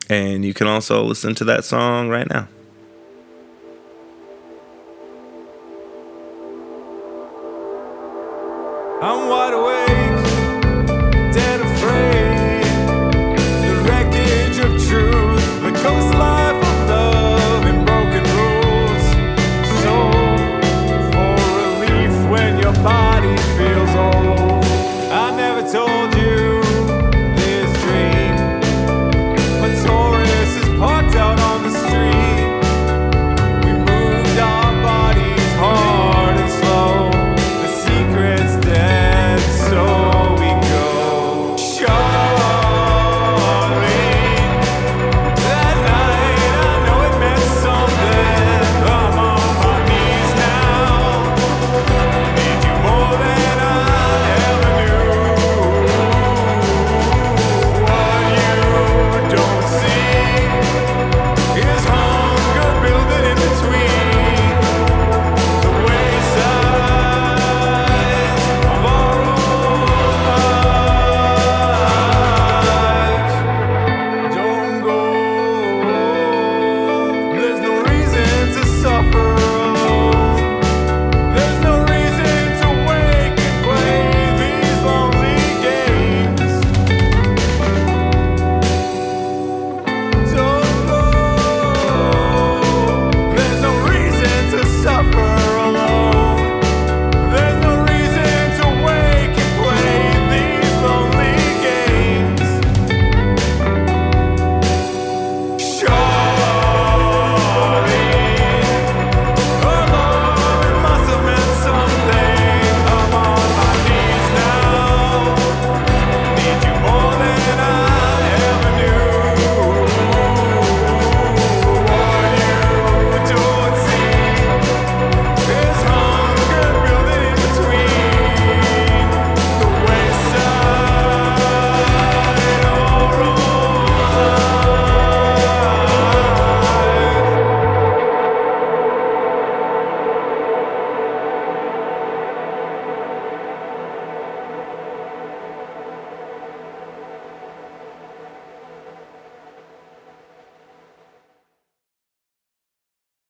And 0.09 0.43
you 0.45 0.53
can 0.53 0.67
also 0.67 1.03
listen 1.03 1.35
to 1.35 1.43
that 1.43 1.65
song 1.65 2.07
right 2.09 2.29
now. 2.29 2.47